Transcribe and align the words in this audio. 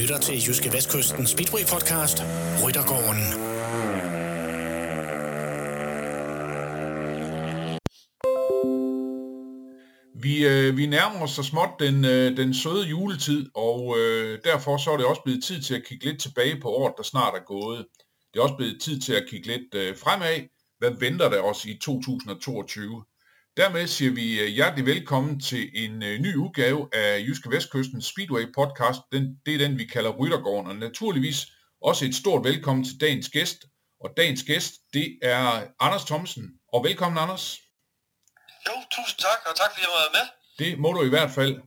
lytter 0.00 0.18
til 0.18 0.34
Jyske 0.46 0.72
Vestkysten 0.72 1.26
Speedway 1.26 1.64
Podcast, 1.72 2.18
Ryttergården. 2.64 3.24
Vi, 10.24 10.46
øh, 10.46 10.76
vi 10.76 10.86
nærmer 10.86 11.20
os 11.22 11.30
så 11.30 11.42
småt 11.42 11.68
den, 11.80 12.04
øh, 12.04 12.36
den 12.36 12.54
søde 12.54 12.86
juletid, 12.88 13.50
og 13.54 13.96
øh, 13.98 14.38
derfor 14.44 14.76
så 14.76 14.90
er 14.92 14.96
det 14.96 15.06
også 15.06 15.22
blevet 15.24 15.44
tid 15.44 15.62
til 15.62 15.74
at 15.74 15.84
kigge 15.88 16.04
lidt 16.04 16.20
tilbage 16.20 16.60
på 16.60 16.68
året, 16.68 16.94
der 16.96 17.02
snart 17.02 17.34
er 17.34 17.44
gået. 17.46 17.86
Det 18.30 18.38
er 18.38 18.42
også 18.42 18.56
blevet 18.56 18.82
tid 18.82 19.00
til 19.00 19.12
at 19.12 19.26
kigge 19.30 19.46
lidt 19.46 19.74
øh, 19.74 19.96
fremad. 19.96 20.48
Hvad 20.78 20.90
venter 21.00 21.28
der 21.28 21.40
os 21.40 21.64
i 21.64 21.78
2022? 21.78 23.04
Dermed 23.56 23.86
siger 23.86 24.12
vi 24.12 24.40
øh, 24.40 24.46
hjertelig 24.46 24.86
velkommen 24.86 25.40
til 25.40 25.70
en 25.84 26.02
øh, 26.02 26.18
ny 26.18 26.34
udgave 26.36 26.88
af 26.92 27.18
Jyske 27.18 27.50
Vestkysten 27.50 28.02
Speedway 28.02 28.44
podcast. 28.54 29.00
Den, 29.12 29.40
det 29.46 29.54
er 29.54 29.58
den, 29.58 29.78
vi 29.78 29.84
kalder 29.84 30.10
Ryttergården, 30.10 30.70
og 30.70 30.76
naturligvis 30.76 31.46
også 31.82 32.04
et 32.04 32.14
stort 32.14 32.44
velkommen 32.44 32.84
til 32.84 33.00
dagens 33.00 33.28
gæst. 33.28 33.64
Og 34.00 34.10
dagens 34.16 34.42
gæst, 34.42 34.72
det 34.92 35.18
er 35.22 35.66
Anders 35.80 36.04
Thomsen. 36.04 36.44
Og 36.72 36.84
velkommen, 36.84 37.18
Anders. 37.18 37.58
Jo, 38.66 38.72
tusind 38.90 39.18
tak, 39.18 39.40
og 39.46 39.56
tak 39.56 39.70
fordi 39.72 39.82
jeg 39.86 39.94
var 40.00 40.18
med. 40.18 40.26
Det 40.58 40.78
må 40.78 40.92
du 40.92 41.02
i 41.04 41.08
hvert 41.08 41.30
fald. 41.30 41.60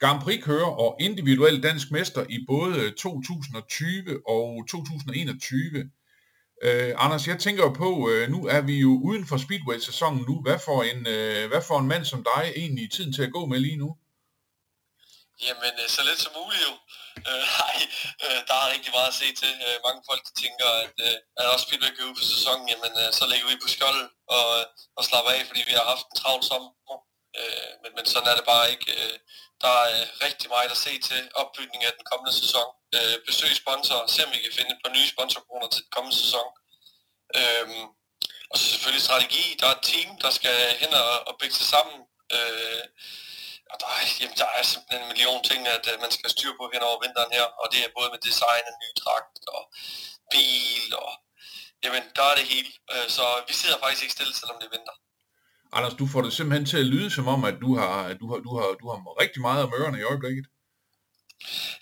Grand 0.00 0.20
Prix 0.22 0.44
kører 0.44 0.70
og 0.84 0.96
individuel 1.00 1.62
dansk 1.62 1.90
mester 1.90 2.26
i 2.28 2.44
både 2.48 2.90
2020 2.90 4.28
og 4.28 4.66
2021. 4.68 5.90
Øh, 6.66 6.92
Anders, 7.04 7.26
jeg 7.26 7.38
tænker 7.38 7.62
jo 7.68 7.72
på, 7.84 7.90
øh, 8.10 8.24
nu 8.34 8.40
er 8.56 8.60
vi 8.60 8.76
jo 8.86 8.92
uden 9.08 9.24
for 9.30 9.36
Speedway-sæsonen 9.44 10.22
nu. 10.28 10.34
Hvad 10.46 10.58
får, 10.66 10.80
en, 10.90 11.00
øh, 11.14 11.42
hvad 11.50 11.62
får 11.68 11.78
en 11.78 11.88
mand 11.92 12.04
som 12.12 12.20
dig 12.32 12.42
egentlig 12.60 12.84
tiden 12.92 13.12
til 13.16 13.22
at 13.26 13.34
gå 13.36 13.42
med 13.52 13.58
lige 13.66 13.80
nu? 13.84 13.90
Jamen, 15.46 15.74
øh, 15.82 15.88
så 15.94 16.00
lidt 16.08 16.20
som 16.24 16.32
muligt 16.40 16.62
jo. 16.68 16.74
Øh, 17.28 17.44
nej, 17.60 17.76
øh, 18.24 18.40
der 18.48 18.54
er 18.60 18.72
rigtig 18.74 18.92
meget 18.96 19.12
at 19.12 19.18
se 19.22 19.28
til. 19.42 19.52
Øh, 19.66 19.76
mange 19.86 20.02
folk 20.08 20.22
de 20.28 20.32
tænker, 20.42 20.68
at, 20.84 20.96
øh, 21.06 21.16
at 21.38 21.44
også 21.52 21.64
Speedway 21.66 21.92
kører 21.94 22.10
ud 22.10 22.18
for 22.20 22.28
sæsonen, 22.34 22.64
jamen 22.72 22.92
øh, 23.02 23.10
så 23.18 23.24
lægger 23.30 23.46
vi 23.50 23.62
på 23.64 23.68
skjold 23.74 24.02
og, 24.36 24.46
og 24.98 25.02
slapper 25.08 25.30
af, 25.36 25.42
fordi 25.48 25.62
vi 25.68 25.74
har 25.78 25.86
haft 25.92 26.06
en 26.08 26.16
travl 26.20 26.42
sommer. 26.50 26.70
Øh, 27.38 27.70
men, 27.82 27.90
men 27.96 28.04
sådan 28.12 28.30
er 28.30 28.36
det 28.38 28.46
bare 28.52 28.66
ikke. 28.74 28.88
Øh, 28.98 29.16
der 29.62 29.72
er 29.82 29.88
øh, 29.96 30.06
rigtig 30.26 30.48
meget 30.54 30.70
at 30.70 30.82
se 30.86 30.92
til 31.08 31.20
opbygning 31.34 31.82
af 31.84 31.92
den 31.98 32.04
kommende 32.10 32.34
sæson. 32.40 32.68
Øh, 32.96 33.16
besøg 33.28 33.50
sponsorer, 33.62 34.06
se 34.06 34.26
om 34.26 34.32
vi 34.32 34.38
kan 34.44 34.56
finde 34.58 34.72
et 34.74 34.82
par 34.84 34.92
nye 34.96 35.08
sponsorkroner 35.14 35.68
til 35.68 35.82
den 35.84 35.92
kommende 35.96 36.16
sæson. 36.22 36.48
Øh, 37.38 37.66
og 38.50 38.56
så 38.58 38.64
selvfølgelig 38.72 39.04
strategi. 39.08 39.44
Der 39.60 39.66
er 39.66 39.74
et 39.76 39.86
team, 39.92 40.08
der 40.24 40.30
skal 40.38 40.58
hen 40.82 40.92
og, 41.02 41.10
og 41.28 41.34
bygge 41.40 41.56
sig 41.60 41.68
sammen. 41.74 41.98
Øh, 42.36 42.84
og 43.72 43.76
der 43.82 43.88
er, 43.96 44.02
jamen, 44.20 44.36
der 44.42 44.48
er 44.58 44.62
simpelthen 44.62 45.02
en 45.02 45.10
million 45.12 45.42
ting, 45.50 45.60
at 45.76 45.84
øh, 45.92 46.00
man 46.04 46.12
skal 46.16 46.30
styre 46.30 46.58
på 46.58 46.64
hen 46.72 46.82
over 46.88 46.98
vinteren 47.04 47.32
her. 47.38 47.46
Og 47.60 47.66
det 47.72 47.80
er 47.82 47.96
både 47.98 48.10
med 48.14 48.20
design 48.28 48.64
af 48.70 48.74
ny 48.82 48.90
dragt 49.02 49.36
og 49.56 49.62
bil 50.32 50.86
og... 51.02 51.10
Jamen, 51.84 52.04
der 52.16 52.24
er 52.30 52.34
det 52.34 52.46
hele. 52.54 52.70
Øh, 52.92 53.08
så 53.16 53.24
vi 53.48 53.54
sidder 53.60 53.78
faktisk 53.78 54.02
ikke 54.02 54.16
stille, 54.18 54.34
selvom 54.34 54.58
det 54.60 54.66
er 54.66 54.76
vinter. 54.76 54.96
Anders, 55.72 55.94
du 55.94 56.06
får 56.12 56.22
det 56.22 56.32
simpelthen 56.32 56.66
til 56.66 56.78
at 56.84 56.90
lyde 56.94 57.10
som 57.10 57.28
om, 57.34 57.44
at 57.50 57.56
du 57.64 57.70
har, 57.80 57.94
du 58.20 58.24
har, 58.30 58.38
du 58.46 58.50
har, 58.58 58.66
du 58.80 58.86
har 58.90 59.20
rigtig 59.22 59.40
meget 59.46 59.64
om 59.64 59.74
ørerne 59.78 59.98
i 59.98 60.08
øjeblikket. 60.12 60.46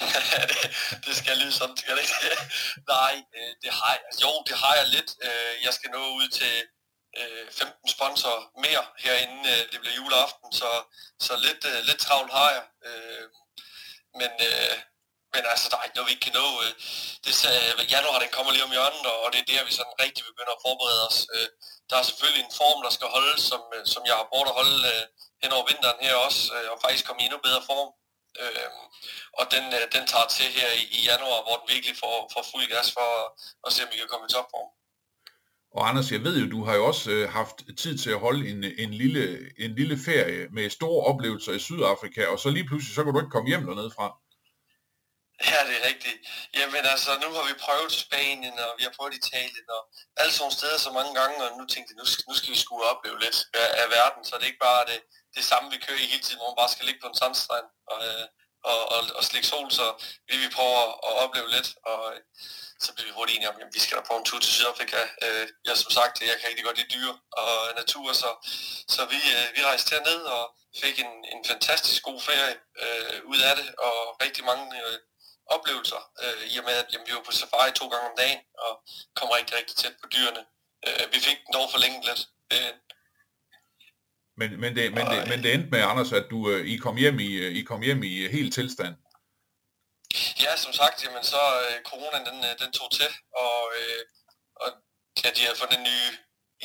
det, 0.50 0.62
det 1.06 1.14
skal 1.20 1.38
lyde 1.42 1.52
sådan, 1.52 1.76
skal 1.76 1.94
det 1.96 2.02
ikke? 2.02 2.14
Nej, 2.94 3.14
øh, 3.36 3.52
det 3.62 3.70
har 3.80 3.92
jeg. 3.98 4.04
Jo, 4.22 4.32
det 4.48 4.56
har 4.62 4.74
jeg 4.80 4.86
lidt. 4.96 5.10
Øh, 5.26 5.54
jeg 5.66 5.72
skal 5.76 5.90
nå 5.90 6.02
ud 6.20 6.28
til 6.38 6.54
øh, 7.20 7.46
15 7.50 7.88
sponsorer 7.96 8.42
mere 8.64 8.84
herinde. 9.04 9.50
Det 9.72 9.78
bliver 9.80 9.96
juleaften, 10.00 10.48
så, 10.60 10.70
så 11.26 11.32
lidt, 11.46 11.62
lidt 11.88 12.00
travlt 12.06 12.32
har 12.38 12.50
jeg. 12.56 12.64
Men, 14.20 14.32
men 15.32 15.42
altså, 15.52 15.66
der 15.70 15.76
er 15.78 15.84
ikke 15.86 15.96
noget, 15.96 16.10
vi 16.10 16.14
ikke 16.16 16.26
kan 16.28 16.38
nå. 16.42 16.48
Øh. 16.64 16.72
Det, 17.24 17.32
øh, 17.50 17.72
januar, 17.94 18.22
den 18.24 18.34
kommer 18.36 18.50
lige 18.52 18.66
om 18.68 18.74
hjørnet, 18.76 19.04
og 19.24 19.28
det 19.32 19.40
er 19.40 19.48
der, 19.50 19.68
vi 19.68 19.72
sådan 19.78 20.00
rigtig 20.04 20.22
begynder 20.30 20.54
at 20.56 20.64
forberede 20.66 21.02
os. 21.08 21.18
Øh. 21.34 21.48
Der 21.88 21.96
er 21.98 22.04
selvfølgelig 22.08 22.42
en 22.44 22.58
form, 22.60 22.78
der 22.86 22.92
skal 22.96 23.08
holdes, 23.16 23.40
som, 23.50 23.60
som 23.92 24.02
jeg 24.08 24.16
har 24.20 24.26
brugt 24.32 24.50
at 24.50 24.58
holde 24.60 24.78
hen 25.42 25.50
over 25.56 25.64
vinteren 25.70 26.00
her 26.06 26.14
også, 26.26 26.40
og 26.72 26.76
faktisk 26.84 27.04
komme 27.06 27.20
i 27.22 27.26
endnu 27.26 27.40
bedre 27.48 27.62
form. 27.70 27.90
Øhm, 28.42 28.84
og 29.38 29.44
den, 29.54 29.64
den 29.94 30.04
tager 30.12 30.28
til 30.36 30.48
her 30.58 30.70
i, 30.80 30.84
i 30.98 31.00
januar, 31.10 31.38
hvor 31.46 31.56
den 31.60 31.68
virkelig 31.74 31.96
får, 32.02 32.14
får 32.34 32.44
fuld 32.52 32.66
gas 32.74 32.88
for 32.96 33.06
at, 33.18 33.26
at 33.66 33.70
se, 33.72 33.80
om 33.84 33.90
vi 33.92 33.98
kan 34.00 34.10
komme 34.12 34.26
i 34.28 34.32
topform. 34.34 34.70
Og 35.76 35.88
Anders, 35.88 36.12
jeg 36.12 36.24
ved 36.26 36.34
jo, 36.40 36.46
du 36.56 36.64
har 36.64 36.74
jo 36.74 36.86
også 36.86 37.10
øh, 37.10 37.28
haft 37.38 37.56
tid 37.82 37.98
til 37.98 38.10
at 38.10 38.20
holde 38.26 38.42
en, 38.52 38.64
en, 38.84 38.94
lille, 39.02 39.24
en 39.64 39.74
lille 39.74 39.98
ferie 40.08 40.48
med 40.56 40.70
store 40.70 41.04
oplevelser 41.10 41.52
i 41.52 41.58
Sydafrika, 41.58 42.26
og 42.26 42.38
så 42.38 42.48
lige 42.50 42.66
pludselig, 42.68 42.94
så 42.94 43.04
kan 43.04 43.12
du 43.12 43.20
ikke 43.20 43.30
komme 43.30 43.48
hjem 43.48 43.66
dernede 43.66 43.90
fra. 43.96 44.06
Ja, 45.46 45.58
det 45.68 45.74
er 45.80 45.86
rigtigt. 45.90 46.18
Jamen 46.54 46.84
altså, 46.86 47.10
nu 47.22 47.28
har 47.36 47.44
vi 47.50 47.54
prøvet 47.64 47.92
Spanien, 47.92 48.58
og 48.58 48.74
vi 48.78 48.82
har 48.82 48.94
prøvet 48.96 49.14
Italien, 49.14 49.66
og 49.76 49.82
alle 50.16 50.32
sådan 50.32 50.52
steder 50.58 50.78
så 50.78 50.90
mange 50.98 51.14
gange, 51.20 51.36
og 51.44 51.58
nu 51.58 51.64
tænkte 51.66 51.90
jeg, 51.92 51.98
nu 52.02 52.06
skal, 52.10 52.24
nu 52.28 52.34
skal 52.34 52.52
vi 52.54 52.58
skulle 52.58 52.84
opleve 52.90 53.20
lidt 53.20 53.38
af, 53.54 53.68
af 53.82 53.86
verden, 53.90 54.24
så 54.24 54.32
det 54.36 54.42
er 54.42 54.52
ikke 54.52 54.66
bare 54.70 54.86
det, 54.86 55.00
det 55.36 55.44
samme, 55.44 55.70
vi 55.70 55.78
kører 55.84 55.98
i 55.98 56.10
hele 56.12 56.22
tiden, 56.22 56.38
hvor 56.38 56.50
man 56.50 56.60
bare 56.62 56.74
skal 56.74 56.86
ligge 56.86 57.00
på 57.00 57.08
en 57.08 57.20
sandstrand 57.20 57.66
og, 57.92 57.98
øh, 58.08 58.26
og, 58.70 58.80
og, 58.94 59.00
og 59.18 59.24
slikke 59.24 59.48
sol, 59.48 59.70
så 59.70 59.86
vi 60.30 60.36
vil 60.42 60.56
prøve 60.56 60.74
at 61.08 61.14
opleve 61.24 61.48
lidt, 61.56 61.68
og 61.90 62.00
øh, 62.12 62.20
så 62.84 62.88
bliver 62.94 63.08
vi 63.08 63.16
hurtigt 63.16 63.36
enige 63.36 63.50
om, 63.50 63.60
at 63.60 63.74
vi 63.76 63.80
skal 63.80 63.96
da 63.96 64.02
på 64.02 64.16
en 64.16 64.24
tur 64.24 64.38
til 64.40 64.52
Sydafrika. 64.52 65.02
Øh, 65.24 65.48
jeg 65.64 65.76
som 65.76 65.90
sagt, 65.98 66.20
jeg 66.20 66.36
kan 66.38 66.48
rigtig 66.48 66.64
godt 66.64 66.78
lide 66.78 66.94
dyr 66.96 67.12
og 67.42 67.52
natur, 67.80 68.12
så, 68.12 68.30
så 68.94 69.00
vi, 69.12 69.18
vi 69.56 69.60
rejste 69.64 69.90
herned 69.94 70.20
og 70.36 70.44
fik 70.82 70.96
en, 70.98 71.12
en 71.32 71.44
fantastisk 71.50 72.02
god 72.02 72.20
ferie 72.20 72.54
øh, 72.82 73.18
ud 73.32 73.40
af 73.48 73.56
det, 73.56 73.68
og 73.86 73.96
rigtig 74.24 74.44
mange 74.44 74.66
øh, 74.82 74.98
oplevelser, 75.56 76.02
øh, 76.22 76.42
i 76.52 76.54
og 76.60 76.64
med, 76.68 76.74
at 76.82 76.88
jamen, 76.92 77.06
vi 77.08 77.14
var 77.16 77.24
på 77.28 77.32
safari 77.32 77.70
to 77.72 77.88
gange 77.92 78.06
om 78.10 78.16
dagen, 78.22 78.40
og 78.64 78.72
kom 79.16 79.28
rigtig, 79.38 79.56
rigtig 79.56 79.76
tæt 79.76 79.96
på 80.02 80.06
dyrene. 80.14 80.42
Øh, 80.86 81.04
vi 81.12 81.18
fik 81.26 81.38
den 81.44 81.52
dog 81.56 81.66
forlænget 81.74 82.02
lidt. 82.08 82.22
Øh, 82.54 82.72
men, 84.40 84.60
men, 84.62 84.70
det, 84.76 84.84
men, 84.96 85.06
det, 85.12 85.28
men 85.30 85.38
det 85.42 85.54
endte 85.54 85.70
med, 85.70 85.82
Anders, 85.90 86.12
at 86.12 86.26
du, 86.30 86.38
øh, 86.50 86.66
I, 86.72 86.76
kom 86.76 86.96
hjem 86.96 87.18
i, 87.28 87.32
øh, 87.44 87.50
I 87.58 87.62
kom 87.70 87.80
hjem 87.82 88.02
i 88.02 88.14
øh, 88.24 88.30
helt 88.30 88.54
tilstand. 88.54 88.94
Ja, 90.44 90.52
som 90.56 90.72
sagt, 90.72 91.04
jamen 91.04 91.24
så 91.24 91.42
øh, 91.62 91.76
coronaen 91.88 92.26
den, 92.26 92.38
den 92.62 92.72
tog 92.72 92.90
til, 92.98 93.10
og, 93.46 93.60
øh, 93.78 94.00
og 94.62 94.68
ja, 95.24 95.28
de 95.36 95.42
har 95.46 95.54
fundet 95.60 95.78
en 95.78 95.86
ny 95.90 95.98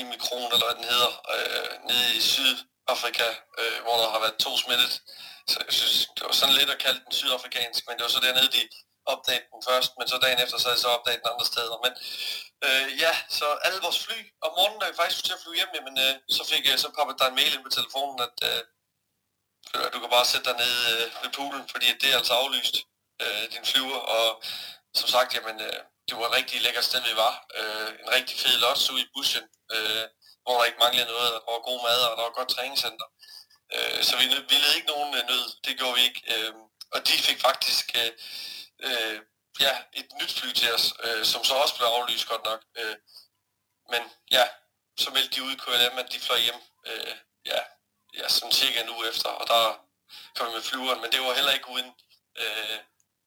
imikron, 0.02 0.52
eller 0.54 0.68
hvad 0.68 0.78
den 0.82 0.88
hedder, 0.94 1.12
øh, 1.36 1.70
nede 1.90 2.08
i 2.18 2.22
Sydafrika, 2.32 3.30
øh, 3.60 3.78
hvor 3.84 3.96
der 4.02 4.10
har 4.14 4.20
været 4.20 4.38
to 4.46 4.52
smittet. 4.58 4.94
Så 5.52 5.58
jeg 5.66 5.74
synes, 5.80 5.98
det 6.16 6.24
var 6.28 6.36
sådan 6.42 6.56
lidt 6.60 6.70
at 6.76 6.80
kalde 6.86 7.00
den 7.06 7.14
sydafrikansk, 7.20 7.82
men 7.88 7.94
det 7.96 8.04
var 8.06 8.14
så 8.16 8.22
dernede, 8.28 8.52
de 8.58 8.64
opdagede 9.14 9.46
den 9.54 9.62
først, 9.70 9.92
men 9.98 10.08
så 10.08 10.18
dagen 10.24 10.40
efter, 10.44 10.58
så 10.58 10.66
havde 10.68 10.78
jeg 10.78 10.86
så 10.88 10.96
opdaget 10.98 11.22
den 11.22 11.32
andre 11.34 11.48
steder. 11.54 11.76
Men 11.86 11.94
øh, 12.68 12.86
ja, 13.04 13.14
så 13.38 13.46
alle 13.66 13.80
vores 13.86 14.00
fly, 14.06 14.20
om 14.46 14.52
morgenen, 14.58 14.80
da 14.82 14.86
vi 14.90 14.96
faktisk 15.00 15.18
skulle 15.18 15.30
til 15.30 15.38
at 15.38 15.44
flyve 15.44 15.60
hjem, 15.60 15.72
men 15.88 15.96
øh, 16.06 16.14
så 16.36 16.42
fik 16.52 16.64
jeg 16.66 16.80
så 16.80 16.90
poppet 16.98 17.20
der 17.20 17.28
en 17.28 17.40
mail 17.40 17.54
ind 17.56 17.66
på 17.66 17.76
telefonen, 17.78 18.18
at 18.28 18.38
øh, 18.50 18.62
du 19.94 19.98
kan 20.00 20.10
bare 20.16 20.32
sætte 20.32 20.46
dig 20.50 20.58
ned 20.64 20.76
øh, 20.94 21.06
ved 21.24 21.32
poolen, 21.38 21.66
fordi 21.74 21.88
det 22.02 22.10
er 22.10 22.18
altså 22.22 22.34
aflyst, 22.42 22.76
øh, 23.24 23.44
din 23.54 23.66
flyver, 23.72 24.00
og 24.18 24.28
som 25.00 25.08
sagt, 25.16 25.36
jamen, 25.36 25.58
øh, 25.68 25.80
det 26.08 26.14
var 26.18 26.26
et 26.28 26.38
rigtig 26.40 26.62
lækkert 26.62 26.86
sted, 26.90 27.02
vi 27.10 27.16
var. 27.26 27.34
Øh, 27.60 27.90
en 28.04 28.10
rigtig 28.18 28.36
fed 28.44 28.56
lodge 28.64 28.94
ude 28.94 29.04
i 29.06 29.12
bushen, 29.14 29.46
øh, 29.76 30.06
hvor 30.44 30.54
der 30.58 30.66
ikke 30.70 30.84
manglede 30.86 31.12
noget, 31.14 31.30
og 31.36 31.40
der 31.46 31.52
var 31.56 31.64
god 31.70 31.80
mad, 31.88 32.00
og 32.10 32.18
der 32.18 32.24
var 32.28 32.38
godt 32.40 32.50
træningscenter. 32.56 33.08
Øh, 33.76 34.04
så 34.04 34.18
vi, 34.18 34.26
vi 34.50 34.56
led 34.56 34.76
ikke 34.76 34.88
nogen 34.88 35.16
øh, 35.18 35.28
nød, 35.28 35.46
det 35.66 35.78
gjorde 35.78 35.96
vi 35.96 36.02
ikke. 36.02 36.22
Øh, 36.34 36.54
og 36.92 37.08
de 37.08 37.12
fik 37.12 37.40
faktisk 37.42 37.86
øh, 38.02 38.12
øh, 38.88 39.20
ja, 39.60 39.74
et 39.94 40.08
nyt 40.22 40.34
fly 40.34 40.52
til 40.52 40.74
os, 40.74 40.94
øh, 41.04 41.26
som 41.26 41.44
så 41.44 41.54
også 41.54 41.76
blev 41.76 41.88
aflyst 41.88 42.28
godt 42.28 42.44
nok. 42.46 42.62
Øh, 42.78 42.96
men 43.92 44.02
ja, 44.32 44.46
så 44.98 45.12
meldte 45.12 45.36
de 45.36 45.44
ud 45.44 45.52
i 45.52 45.62
KLM, 45.64 45.98
at 45.98 46.12
de 46.12 46.20
fløj 46.20 46.40
hjem 46.40 46.62
øh, 46.88 47.16
ja, 47.46 47.60
ja, 48.18 48.30
sådan 48.30 48.52
cirka 48.52 48.82
en 48.82 48.90
uge 48.90 49.10
efter, 49.10 49.30
og 49.30 49.48
der 49.48 49.86
kom 50.36 50.48
vi 50.48 50.54
med 50.54 50.62
flyveren, 50.62 51.02
men 51.02 51.12
det 51.12 51.22
var 51.22 51.34
heller 51.34 51.52
ikke 51.52 51.70
uden, 51.70 51.92
øh, 52.38 52.80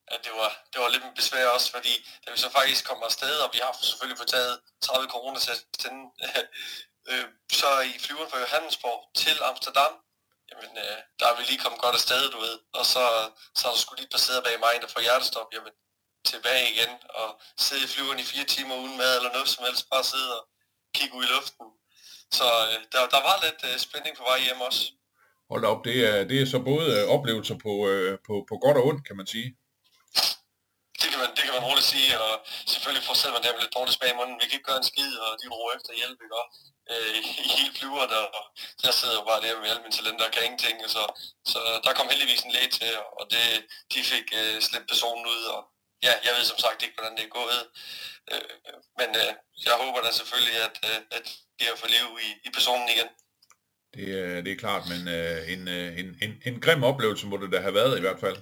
at 0.08 0.24
det 0.24 0.32
var, 0.32 0.50
det 0.72 0.80
var 0.80 0.88
lidt 0.88 1.04
en 1.04 1.14
besvær 1.14 1.46
også, 1.46 1.70
fordi 1.70 2.08
da 2.26 2.30
vi 2.30 2.38
så 2.38 2.50
faktisk 2.50 2.84
kom 2.84 3.02
afsted, 3.02 3.38
og 3.38 3.50
vi 3.52 3.58
har 3.58 3.78
selvfølgelig 3.82 4.18
fået 4.18 4.28
taget 4.28 4.60
30 4.82 5.08
coronatest 5.08 5.84
inden, 5.84 6.10
øh, 7.10 7.24
så 7.52 7.80
i 7.80 7.98
flyveren 7.98 8.30
fra 8.30 8.38
Johannesborg 8.38 9.10
til 9.14 9.42
Amsterdam, 9.42 9.92
jamen 10.50 10.72
øh, 10.84 10.98
der 11.18 11.26
er 11.28 11.36
vi 11.36 11.42
lige 11.42 11.62
kommet 11.64 11.80
godt 11.84 11.98
afsted, 12.00 12.22
du 12.34 12.38
ved, 12.46 12.56
og 12.78 12.84
så, 12.92 13.04
så 13.58 13.62
er 13.66 13.72
der 13.72 13.80
skulle 13.82 14.00
lige 14.00 14.14
passeret 14.14 14.44
bag 14.46 14.56
mig, 14.66 14.74
der 14.82 14.88
får 14.94 15.02
hjertestop, 15.06 15.48
jamen 15.54 15.74
tilbage 16.32 16.64
igen, 16.72 16.92
og 17.20 17.28
sidde 17.64 17.84
i 17.84 17.92
flyveren 17.92 18.20
i 18.24 18.30
fire 18.32 18.46
timer 18.54 18.74
uden 18.82 18.96
mad 19.02 19.12
eller 19.16 19.32
noget 19.36 19.48
som 19.48 19.64
helst, 19.66 19.90
bare 19.92 20.04
sidde 20.12 20.30
og 20.38 20.42
kigge 20.96 21.14
ud 21.18 21.24
i 21.24 21.32
luften. 21.36 21.66
Så 22.38 22.46
øh, 22.68 22.78
der, 22.92 23.00
der 23.14 23.20
var 23.28 23.36
lidt 23.44 23.60
øh, 23.68 23.76
spænding 23.86 24.14
på 24.16 24.24
vej 24.30 24.38
hjem 24.46 24.60
også. 24.68 24.82
Hold 25.52 25.64
op, 25.72 25.80
det 25.88 25.96
er, 26.10 26.18
det 26.30 26.36
er 26.42 26.46
så 26.54 26.58
både 26.70 26.86
øh, 26.96 27.04
oplevelser 27.14 27.56
på, 27.66 27.72
øh, 27.92 28.12
på, 28.26 28.34
på 28.48 28.54
godt 28.64 28.76
og 28.80 28.84
ondt, 28.88 29.02
kan 29.08 29.16
man 29.20 29.28
sige. 29.34 29.48
Det 31.00 31.08
kan 31.12 31.18
man, 31.22 31.30
det 31.36 31.42
kan 31.46 31.54
man 31.56 31.64
roligt 31.68 31.90
sige, 31.94 32.10
og 32.24 32.32
selvfølgelig 32.72 33.04
får 33.08 33.16
man 33.34 33.42
der 33.42 33.52
med 33.54 33.62
lidt 33.62 33.76
dårligt 33.76 33.96
spag 33.98 34.10
i 34.12 34.18
munden. 34.18 34.40
Vi 34.40 34.46
kan 34.46 34.56
ikke 34.58 34.70
gøre 34.70 34.82
en 34.82 34.90
skid, 34.92 35.12
og 35.24 35.30
de 35.40 35.46
roer 35.54 35.72
efter 35.78 35.92
hjælp, 36.00 36.18
ikke? 36.24 36.36
Øh, 36.92 37.16
i 37.44 37.48
hele 37.56 37.72
flyveren, 37.78 38.12
og 38.38 38.44
jeg 38.84 38.94
sidder 39.00 39.28
bare 39.28 39.42
der 39.44 39.60
med 39.60 39.70
alle 39.70 39.82
mine 39.84 39.96
talenter 39.98 40.24
og 40.26 40.32
kan 40.32 40.44
ingenting. 40.44 40.76
Så, 40.94 41.02
så 41.52 41.58
der 41.84 41.92
kom 41.96 42.08
heldigvis 42.12 42.42
en 42.44 42.54
læge 42.56 42.70
til, 42.78 42.92
og 43.18 43.24
det, 43.32 43.46
de 43.92 44.00
fik 44.12 44.26
øh, 44.40 44.56
slæbt 44.66 44.88
personen 44.92 45.26
ud, 45.34 45.42
og 45.56 45.60
ja, 46.06 46.12
jeg 46.24 46.32
ved 46.36 46.44
som 46.44 46.58
sagt 46.64 46.82
ikke, 46.82 46.96
hvordan 46.96 47.16
det 47.18 47.24
er 47.24 47.38
gået. 47.40 47.62
Øh, 48.32 48.74
men 49.00 49.08
øh, 49.22 49.30
jeg 49.66 49.74
håber 49.82 50.00
da 50.02 50.10
selvfølgelig, 50.20 50.56
at, 50.66 50.76
øh, 50.88 51.00
at 51.16 51.24
de 51.58 51.64
har 51.68 51.76
fået 51.80 51.94
liv 51.96 52.06
i, 52.26 52.28
i 52.46 52.50
personen 52.56 52.88
igen. 52.94 53.08
Det, 53.94 54.06
det 54.44 54.52
er 54.52 54.62
klart, 54.64 54.82
men 54.92 55.02
øh, 55.16 55.38
en, 55.52 55.62
en, 56.00 56.08
en, 56.24 56.32
en 56.48 56.56
grim 56.64 56.82
oplevelse 56.90 57.26
må 57.26 57.36
det 57.36 57.52
da 57.52 57.58
have 57.66 57.78
været 57.80 57.98
i 57.98 58.04
hvert 58.06 58.20
fald. 58.20 58.38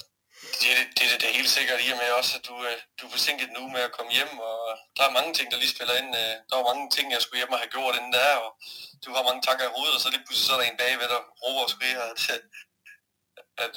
Det, 0.63 0.71
det, 0.97 1.05
det, 1.11 1.21
det 1.21 1.29
er 1.29 1.39
helt 1.41 1.55
sikkert 1.59 1.81
i 1.87 1.93
og 1.95 1.99
med 2.03 2.11
også, 2.21 2.33
at 2.39 2.45
du, 2.49 2.55
du 2.99 3.07
er 3.07 3.11
forsinket 3.11 3.51
nu 3.59 3.63
med 3.75 3.83
at 3.89 3.93
komme 3.97 4.13
hjem, 4.13 4.33
og 4.39 4.59
der 4.97 5.05
er 5.07 5.17
mange 5.19 5.33
ting, 5.35 5.47
der 5.51 5.59
lige 5.63 5.75
spiller 5.77 5.95
ind. 6.01 6.11
Der 6.49 6.57
var 6.59 6.67
mange 6.71 6.87
ting, 6.97 7.07
jeg 7.13 7.23
skulle 7.23 7.41
hjem 7.41 7.55
og 7.57 7.61
have 7.63 7.75
gjort 7.77 7.97
inden 7.99 8.13
der, 8.19 8.33
og 8.45 8.51
du 9.05 9.09
har 9.17 9.29
mange 9.29 9.43
tanker 9.47 9.65
i 9.67 9.75
hovedet, 9.77 9.97
og 9.97 10.03
så 10.03 10.09
lige 10.11 10.25
pludselig 10.27 10.47
så 10.47 10.55
er 10.55 10.61
der 10.61 10.67
en 10.71 10.81
bagved, 10.83 11.09
der 11.15 11.21
råber 11.43 11.63
og 11.67 11.71
skriger, 11.75 12.03
at, 12.13 12.21
at 13.65 13.75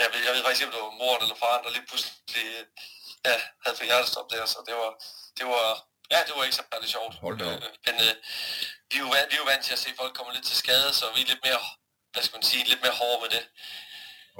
jeg, 0.00 0.08
ved, 0.12 0.20
jeg 0.26 0.32
ved 0.34 0.42
faktisk 0.44 0.62
ikke, 0.62 0.72
om 0.72 0.76
det 0.76 0.86
var 0.86 1.00
moren 1.02 1.22
eller 1.24 1.38
faren, 1.42 1.62
der 1.64 1.70
lige 1.76 1.86
pludselig 1.90 2.46
ja, 3.28 3.36
havde 3.62 3.76
fået 3.78 3.90
hjertestop 3.90 4.28
der, 4.34 4.44
så 4.52 4.58
det 4.68 4.74
var, 4.82 4.90
det 5.38 5.46
var, 5.52 5.66
ja, 6.12 6.18
det 6.26 6.32
var 6.36 6.44
ikke 6.44 6.58
så 6.60 6.64
særlig 6.72 6.90
sjovt. 6.96 7.14
Hold 7.24 7.38
da 7.38 7.44
øh, 7.44 7.70
men 7.86 7.94
øh, 8.06 8.14
vi, 8.90 8.96
er 8.98 9.02
jo, 9.04 9.08
vi 9.30 9.34
er 9.36 9.42
jo 9.42 9.50
vant 9.52 9.64
til 9.64 9.76
at 9.76 9.82
se 9.84 9.90
folk 10.00 10.12
komme 10.14 10.32
lidt 10.32 10.46
til 10.50 10.56
skade, 10.62 10.88
så 10.98 11.04
vi 11.14 11.20
er 11.22 11.30
lidt 11.32 11.44
mere, 11.48 11.60
hvad 12.12 12.22
skal 12.22 12.36
man 12.38 12.46
sige, 12.50 12.70
lidt 12.72 12.82
mere 12.84 12.96
hårde 13.00 13.18
med 13.24 13.30
det. 13.36 13.44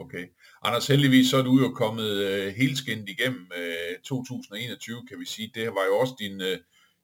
Okay. 0.03 0.25
Anders, 0.63 0.87
heldigvis 0.87 1.31
så 1.31 1.37
er 1.37 1.43
du 1.43 1.61
jo 1.61 1.75
kommet 1.75 2.11
øh, 2.11 2.55
helskændt 2.55 3.09
igennem 3.09 3.51
øh, 3.57 3.99
2021, 4.05 5.07
kan 5.09 5.21
vi 5.21 5.27
sige. 5.27 5.51
Det 5.55 5.67
var 5.67 5.85
jo 5.85 5.99
også 5.99 6.15
din, 6.19 6.41
øh, 6.41 6.59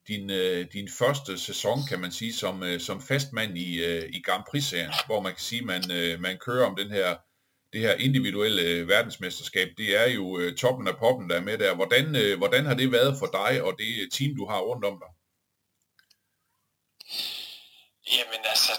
din, 0.08 0.30
øh, 0.30 0.66
din 0.72 0.88
første 0.98 1.38
sæson, 1.38 1.78
kan 1.88 2.00
man 2.00 2.12
sige, 2.12 2.32
som, 2.32 2.62
øh, 2.62 2.80
som 2.80 3.02
fastmand 3.02 3.58
i, 3.58 3.84
øh, 3.84 4.02
i 4.12 4.22
Grand 4.22 4.42
Prix-serien, 4.50 4.92
hvor 5.06 5.20
man 5.20 5.32
kan 5.32 5.40
sige, 5.40 5.62
man, 5.62 5.82
øh, 5.92 6.20
man 6.20 6.38
kører 6.38 6.66
om 6.66 6.76
den 6.76 6.90
her 6.90 7.16
det 7.72 7.80
her 7.80 7.94
individuelle 7.94 8.62
øh, 8.62 8.88
verdensmesterskab, 8.88 9.68
det 9.76 10.00
er 10.02 10.10
jo 10.10 10.38
øh, 10.38 10.56
toppen 10.56 10.88
af 10.88 10.96
poppen, 10.96 11.30
der 11.30 11.36
er 11.36 11.40
med 11.40 11.58
der. 11.58 11.74
Hvordan, 11.74 12.16
øh, 12.16 12.38
hvordan 12.38 12.66
har 12.66 12.74
det 12.74 12.92
været 12.92 13.18
for 13.18 13.26
dig 13.26 13.62
og 13.62 13.74
det 13.78 14.12
team, 14.12 14.36
du 14.36 14.46
har 14.46 14.60
rundt 14.60 14.84
om 14.84 15.02
dig? 15.02 15.10
Jamen 18.12 18.42
altså, 18.44 18.72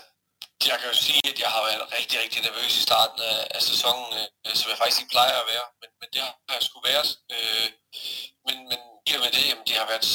Altså, 0.67 0.75
jeg 0.75 0.83
kan 0.83 0.93
jo 0.95 1.05
sige, 1.07 1.27
at 1.33 1.39
jeg 1.43 1.51
har 1.55 1.63
været 1.69 1.93
rigtig, 1.97 2.15
rigtig 2.23 2.39
nervøs 2.47 2.73
i 2.79 2.83
starten 2.89 3.19
af, 3.31 3.39
af 3.57 3.61
sæsonen, 3.71 4.09
øh, 4.19 4.27
øh, 4.45 4.55
som 4.59 4.69
jeg 4.71 4.77
faktisk 4.77 4.99
ikke 5.01 5.15
plejer 5.15 5.35
at 5.39 5.49
være, 5.53 5.65
men, 5.81 5.89
men 5.99 6.07
det 6.13 6.21
har 6.21 6.55
jeg 6.57 6.63
sgu 6.67 6.77
været. 6.91 7.09
Øh, 7.35 7.67
men, 8.47 8.57
men 8.69 8.79
i 9.09 9.11
og 9.15 9.21
med 9.23 9.31
det, 9.37 9.45
jamen, 9.49 9.65
det 9.67 9.75
har 9.81 9.87
været 9.93 10.05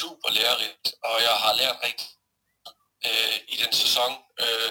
super 0.00 0.30
lærerigt, 0.38 0.86
og 1.08 1.16
jeg 1.28 1.36
har 1.44 1.52
lært 1.60 1.76
rigtig 1.86 2.08
øh, 3.08 3.36
i 3.54 3.56
den 3.62 3.72
sæson. 3.82 4.12
Øh, 4.44 4.70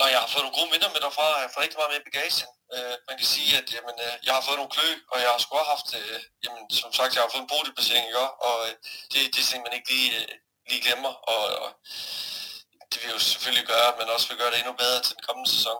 og 0.00 0.06
jeg 0.12 0.18
har 0.22 0.28
fået 0.32 0.44
nogle 0.44 0.58
gode 0.58 0.70
minder 0.72 0.90
med 0.94 1.00
derfra, 1.04 1.24
jeg 1.36 1.46
har 1.46 1.52
fået 1.54 1.64
rigtig 1.64 1.78
meget 1.78 1.92
med 1.92 2.00
i 2.02 2.08
bagagen. 2.08 2.50
Øh, 2.74 2.96
man 3.08 3.16
kan 3.18 3.28
sige, 3.34 3.50
at 3.60 3.66
jamen, 3.74 3.96
øh, 4.06 4.14
jeg 4.26 4.32
har 4.36 4.42
fået 4.46 4.58
nogle 4.60 4.74
klø, 4.76 4.88
og 5.12 5.16
jeg 5.22 5.30
har 5.32 5.40
sgu 5.44 5.52
haft, 5.72 5.88
øh, 6.00 6.20
jamen, 6.44 6.62
som 6.80 6.90
sagt, 6.98 7.14
jeg 7.14 7.22
har 7.22 7.32
fået 7.32 7.44
en 7.46 7.52
boligplacering, 7.54 8.06
ikke? 8.06 8.32
og 8.48 8.56
øh, 8.66 8.74
det, 9.10 9.18
det 9.32 9.40
er 9.40 9.48
simpelthen 9.48 9.66
man 9.66 9.78
ikke 9.78 9.90
lige, 9.94 10.10
øh, 10.20 10.28
lige 10.68 10.84
glemmer, 10.86 11.12
og, 11.34 11.42
og 11.64 11.70
det 12.92 12.98
vil 13.02 13.10
jo 13.16 13.18
selvfølgelig 13.18 13.66
gøre, 13.72 13.86
at 13.92 13.96
man 14.00 14.08
også 14.14 14.26
vil 14.28 14.38
gøre 14.40 14.50
det 14.52 14.58
endnu 14.62 14.74
bedre 14.82 15.00
til 15.02 15.14
den 15.16 15.24
kommende 15.28 15.50
sæson. 15.56 15.78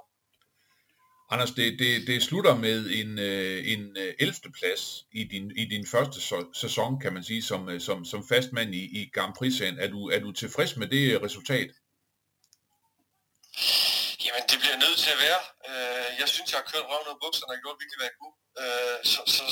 Anders, 1.32 1.52
det, 1.58 1.66
det, 1.82 1.92
det 2.10 2.22
slutter 2.28 2.54
med 2.66 2.78
en, 3.00 3.10
øh, 3.18 3.58
en 3.72 3.82
11. 3.96 4.34
Øh, 4.46 4.52
plads 4.58 4.82
i 5.20 5.22
din, 5.32 5.46
i 5.62 5.64
din 5.74 5.86
første 5.94 6.18
sæson, 6.62 7.00
kan 7.02 7.12
man 7.16 7.24
sige, 7.24 7.42
som, 7.50 7.60
øh, 7.72 7.80
som, 7.88 7.98
som 8.12 8.20
fastmand 8.32 8.70
i, 8.80 8.82
i 8.98 9.00
Grand 9.14 9.34
prix 9.38 9.52
-serien. 9.54 9.78
er 9.84 9.88
du, 9.94 10.00
er 10.14 10.20
du 10.26 10.30
tilfreds 10.32 10.72
med 10.80 10.88
det 10.94 11.04
resultat? 11.26 11.70
Jamen, 14.24 14.42
det 14.50 14.56
bliver 14.62 14.78
nødt 14.84 14.98
til 15.04 15.10
at 15.16 15.20
være. 15.26 15.40
Jeg 16.20 16.28
synes, 16.34 16.48
jeg 16.52 16.58
har 16.60 16.68
kørt 16.72 16.86
røven 16.90 17.06
ud 17.08 17.14
af 17.16 17.20
bukserne 17.24 17.52
og 17.54 17.60
gjort 17.62 17.78
virkelig, 17.82 17.98
hvad 18.00 18.10
jeg 18.10 18.18
kunne. 18.20 18.36
Så, 19.12 19.20
så, 19.36 19.44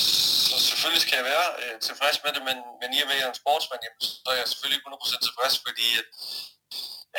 så 0.50 0.56
selvfølgelig 0.69 1.02
skal 1.05 1.17
jeg 1.20 1.26
være 1.32 1.47
tilfreds 1.88 2.17
med 2.25 2.31
det, 2.37 2.43
men, 2.49 2.56
men 2.81 2.88
i 2.97 2.99
og 3.02 3.06
med, 3.09 3.17
at 3.17 3.20
jeg 3.20 3.29
er 3.29 3.35
en 3.35 3.43
sportsmand, 3.43 3.81
jamen, 3.85 4.02
så 4.25 4.29
er 4.35 4.38
jeg 4.41 4.49
selvfølgelig 4.50 4.81
100% 4.87 5.26
tilfreds, 5.26 5.55
fordi 5.67 5.87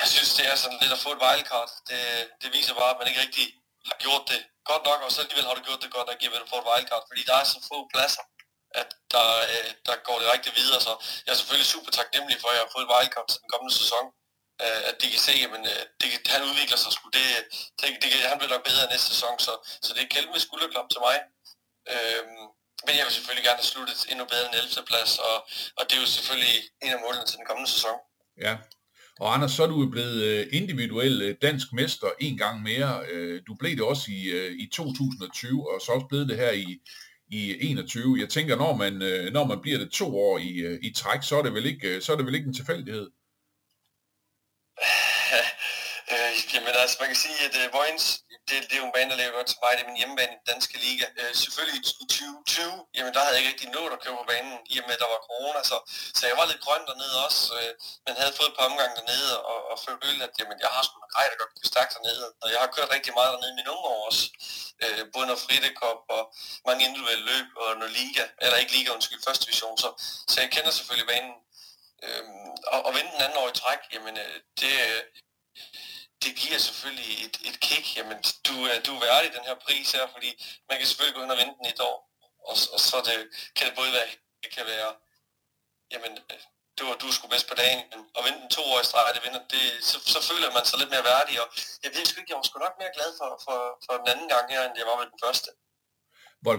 jeg 0.02 0.08
synes, 0.14 0.32
det 0.38 0.46
er 0.52 0.56
sådan 0.56 0.80
lidt 0.82 0.96
at 0.98 1.04
få 1.06 1.10
et 1.16 1.24
wildcard. 1.26 1.72
Det, 1.90 2.02
det 2.42 2.50
viser 2.58 2.74
bare, 2.80 2.92
at 2.94 3.00
man 3.00 3.08
ikke 3.10 3.24
rigtig 3.26 3.46
har 3.90 3.98
gjort 4.06 4.24
det 4.32 4.42
godt 4.70 4.84
nok, 4.90 5.00
og 5.06 5.12
så 5.12 5.20
alligevel 5.22 5.48
har 5.50 5.56
du 5.58 5.64
gjort 5.68 5.82
det 5.84 5.96
godt 5.96 6.08
nok, 6.10 6.20
at 6.24 6.52
få 6.54 6.58
et 6.62 6.68
wildcard, 6.70 7.04
fordi 7.10 7.22
der 7.30 7.36
er 7.42 7.46
så 7.52 7.58
få 7.72 7.78
pladser, 7.94 8.24
at 8.82 8.90
der, 9.14 9.28
øh, 9.54 9.70
der 9.88 9.96
går 10.08 10.18
det 10.22 10.28
rigtig 10.36 10.52
videre, 10.60 10.80
så 10.88 10.94
jeg 11.26 11.32
er 11.34 11.40
selvfølgelig 11.40 11.70
super 11.76 11.92
taknemmelig 12.00 12.38
for, 12.42 12.48
at 12.50 12.56
jeg 12.56 12.64
har 12.66 12.74
fået 12.76 12.86
et 12.86 12.92
wildcard 12.94 13.28
til 13.30 13.42
den 13.42 13.50
kommende 13.54 13.74
sæson, 13.82 14.06
øh, 14.64 14.82
at 14.90 14.96
de 15.02 15.06
kan 15.14 15.22
se, 15.30 15.36
men 15.54 15.62
øh, 15.74 15.84
det, 16.00 16.08
han 16.34 16.42
udvikler 16.50 16.78
sig 16.84 16.92
sgu, 16.96 17.06
det, 17.18 17.28
det, 17.80 17.88
det, 18.02 18.10
han 18.32 18.38
bliver 18.40 18.54
nok 18.56 18.66
bedre 18.70 18.92
næste 18.94 19.08
sæson, 19.14 19.34
så, 19.46 19.54
så 19.86 19.90
det 19.94 20.02
er 20.04 20.14
kæmpe 20.16 20.40
skulderklap 20.46 20.88
til 20.94 21.02
mig. 21.08 21.18
Øhm, 21.94 22.46
men 22.86 22.94
jeg 22.98 23.06
vil 23.06 23.14
selvfølgelig 23.14 23.46
gerne 23.48 23.62
have 23.64 23.72
sluttet 23.74 24.00
endnu 24.12 24.26
bedre 24.32 24.46
end 24.48 24.56
11. 24.56 24.86
plads, 24.90 25.12
og, 25.28 25.36
og 25.78 25.82
det 25.88 25.94
er 25.96 26.02
jo 26.06 26.10
selvfølgelig 26.18 26.58
en 26.84 26.92
af 26.96 27.00
målene 27.04 27.26
til 27.26 27.38
den 27.40 27.46
kommende 27.50 27.70
sæson. 27.76 27.98
Ja, 28.46 28.54
og 29.20 29.34
Anders, 29.34 29.52
så 29.52 29.64
er 29.64 29.68
du 29.68 29.90
blevet 29.90 30.24
øh, 30.24 30.48
individuel 30.52 31.22
øh, 31.22 31.36
dansk 31.42 31.74
mester 31.74 32.08
en 32.20 32.38
gang 32.38 32.62
mere. 32.62 33.04
Øh, 33.12 33.42
du 33.48 33.56
blev 33.56 33.72
det 33.72 33.84
også 33.84 34.12
i, 34.12 34.22
i 34.64 34.70
2020, 34.74 35.70
og 35.72 35.82
så 35.82 35.92
også 35.92 36.08
blevet 36.10 36.30
det 36.30 36.38
her 36.38 36.52
i, 36.52 36.82
i 37.28 37.70
21. 37.70 38.18
Jeg 38.20 38.30
tænker, 38.30 38.56
når 38.56 38.76
man, 38.76 38.94
når 39.34 39.46
man 39.48 39.62
bliver 39.62 39.78
det 39.78 39.92
to 39.92 40.18
år 40.18 40.38
i, 40.38 40.78
i 40.82 40.94
træk, 40.94 41.24
så 41.24 41.38
er, 41.38 41.44
det 41.44 41.54
vel 41.54 41.66
ikke, 41.66 42.02
så 42.02 42.12
er 42.12 42.18
det 42.18 42.26
vel 42.26 42.36
ikke 42.36 42.48
en 42.48 42.54
tilfældighed? 42.54 43.08
øh, 46.14 46.32
jamen 46.54 46.74
altså, 46.84 46.98
man 47.02 47.10
kan 47.10 47.20
sige, 47.26 47.40
at 47.48 47.56
uh, 47.62 47.74
Vojens, 47.74 48.06
det, 48.50 48.56
det 48.68 48.76
er 48.76 48.82
jo 48.84 48.90
en 48.90 48.96
bane, 48.98 49.10
der 49.12 49.18
ligger 49.20 49.38
godt 49.38 49.50
til 49.52 49.62
mig. 49.64 49.72
Det 49.76 49.84
er 49.84 49.90
min 49.92 50.02
hjemmebane 50.02 50.34
i 50.34 50.40
den 50.40 50.48
danske 50.54 50.76
liga. 50.86 51.06
Øh, 51.20 51.32
selvfølgelig 51.44 51.78
i 51.82 51.84
2020, 51.84 52.86
jamen 52.96 53.12
der 53.16 53.22
havde 53.24 53.36
jeg 53.36 53.42
ikke 53.42 53.54
rigtig 53.54 53.70
nået 53.78 53.92
at 53.96 54.02
køre 54.04 54.18
på 54.22 54.26
banen, 54.34 54.56
i 54.74 54.76
og 54.80 54.86
med, 54.88 54.96
at 54.98 55.02
der 55.04 55.10
var 55.16 55.22
corona. 55.28 55.60
Så, 55.72 55.78
så 56.18 56.24
jeg 56.30 56.36
var 56.40 56.46
lidt 56.52 56.62
grøn 56.66 56.84
dernede 56.90 57.16
også, 57.28 57.42
øh, 57.58 57.72
men 58.06 58.12
havde 58.22 58.38
fået 58.38 58.50
et 58.52 58.58
par 58.58 58.70
omgange 58.70 58.96
dernede, 59.00 59.32
og, 59.52 59.60
og 59.72 59.76
følte, 59.86 60.26
at 60.28 60.34
jamen, 60.40 60.58
jeg 60.66 60.72
har 60.76 60.82
sgu 60.84 60.96
en 61.00 61.14
grej, 61.16 61.26
der 61.30 61.42
godt 61.42 61.54
kunne 61.56 61.74
stærkt 61.74 61.92
dernede. 61.98 62.26
Og 62.44 62.48
jeg 62.54 62.60
har 62.64 62.70
kørt 62.76 62.90
rigtig 62.96 63.14
meget 63.18 63.32
dernede 63.34 63.54
i 63.54 63.60
mine 63.60 63.72
unge 63.76 63.88
år 63.94 64.02
også. 64.10 64.24
Øh, 64.84 65.02
både 65.14 65.26
noget 65.30 65.46
fridekop 65.46 66.02
og 66.16 66.24
mange 66.68 66.82
individuelle 66.88 67.26
løb 67.32 67.48
og 67.64 67.70
noget 67.82 67.94
liga, 68.02 68.24
eller 68.44 68.58
ikke 68.62 68.76
liga, 68.78 68.90
undskyld, 68.96 69.26
første 69.28 69.44
division. 69.46 69.76
Så, 69.84 69.90
så 70.32 70.36
jeg 70.44 70.50
kender 70.56 70.72
selvfølgelig 70.78 71.10
banen. 71.14 71.36
Øh, 72.06 72.24
og, 72.74 72.80
og 72.86 72.92
vinde 72.96 73.12
den 73.16 73.26
anden 73.26 73.38
år 73.42 73.50
i 73.50 73.60
træk, 73.62 73.82
jamen 73.94 74.16
øh, 74.26 74.38
det, 74.62 74.74
det 76.24 76.32
giver 76.42 76.60
selvfølgelig 76.68 77.14
et, 77.26 77.36
et 77.50 77.58
kick. 77.68 77.86
Jamen, 77.98 78.18
du, 78.48 78.54
du 78.88 78.92
er 78.98 79.06
værdig 79.08 79.30
den 79.38 79.48
her 79.50 79.58
pris 79.66 79.88
her, 79.98 80.06
fordi 80.16 80.30
man 80.70 80.76
kan 80.78 80.88
selvfølgelig 80.88 81.16
gå 81.16 81.22
hen 81.24 81.36
og 81.36 81.42
vente 81.42 81.56
den 81.60 81.68
et 81.74 81.82
år. 81.90 81.98
Og, 82.50 82.56
og 82.74 82.80
så 82.90 82.98
det, 83.08 83.18
kan 83.56 83.66
det 83.68 83.76
både 83.80 83.92
være, 83.98 84.08
det 84.44 84.50
kan 84.56 84.66
være, 84.74 84.90
jamen, 85.94 86.12
det 86.76 86.84
var, 86.88 86.94
du 86.94 87.08
skulle 87.08 87.16
sgu 87.18 87.28
bedst 87.34 87.50
på 87.52 87.58
dagen, 87.64 87.80
men 87.92 88.00
at 88.18 88.22
vente 88.26 88.40
den 88.44 88.52
to 88.58 88.64
år 88.74 88.80
i 88.84 88.88
streg, 88.90 89.08
det 89.16 89.24
vinder, 89.26 89.44
det, 89.54 89.64
så, 89.90 89.98
så, 90.14 90.20
føler 90.30 90.50
man 90.58 90.66
sig 90.66 90.78
lidt 90.80 90.94
mere 90.94 91.10
værdig, 91.12 91.36
og 91.44 91.48
jeg 91.84 91.92
ved 91.96 92.04
sgu 92.06 92.18
ikke, 92.20 92.32
jeg 92.34 92.40
var 92.42 92.48
sgu 92.48 92.58
nok 92.60 92.76
mere 92.82 92.96
glad 92.98 93.10
for, 93.20 93.30
for, 93.46 93.58
for 93.86 93.94
den 94.02 94.08
anden 94.14 94.30
gang 94.34 94.46
her, 94.54 94.62
end 94.64 94.80
jeg 94.80 94.88
var 94.90 94.98
med 95.02 95.08
den 95.14 95.24
første. 95.26 95.50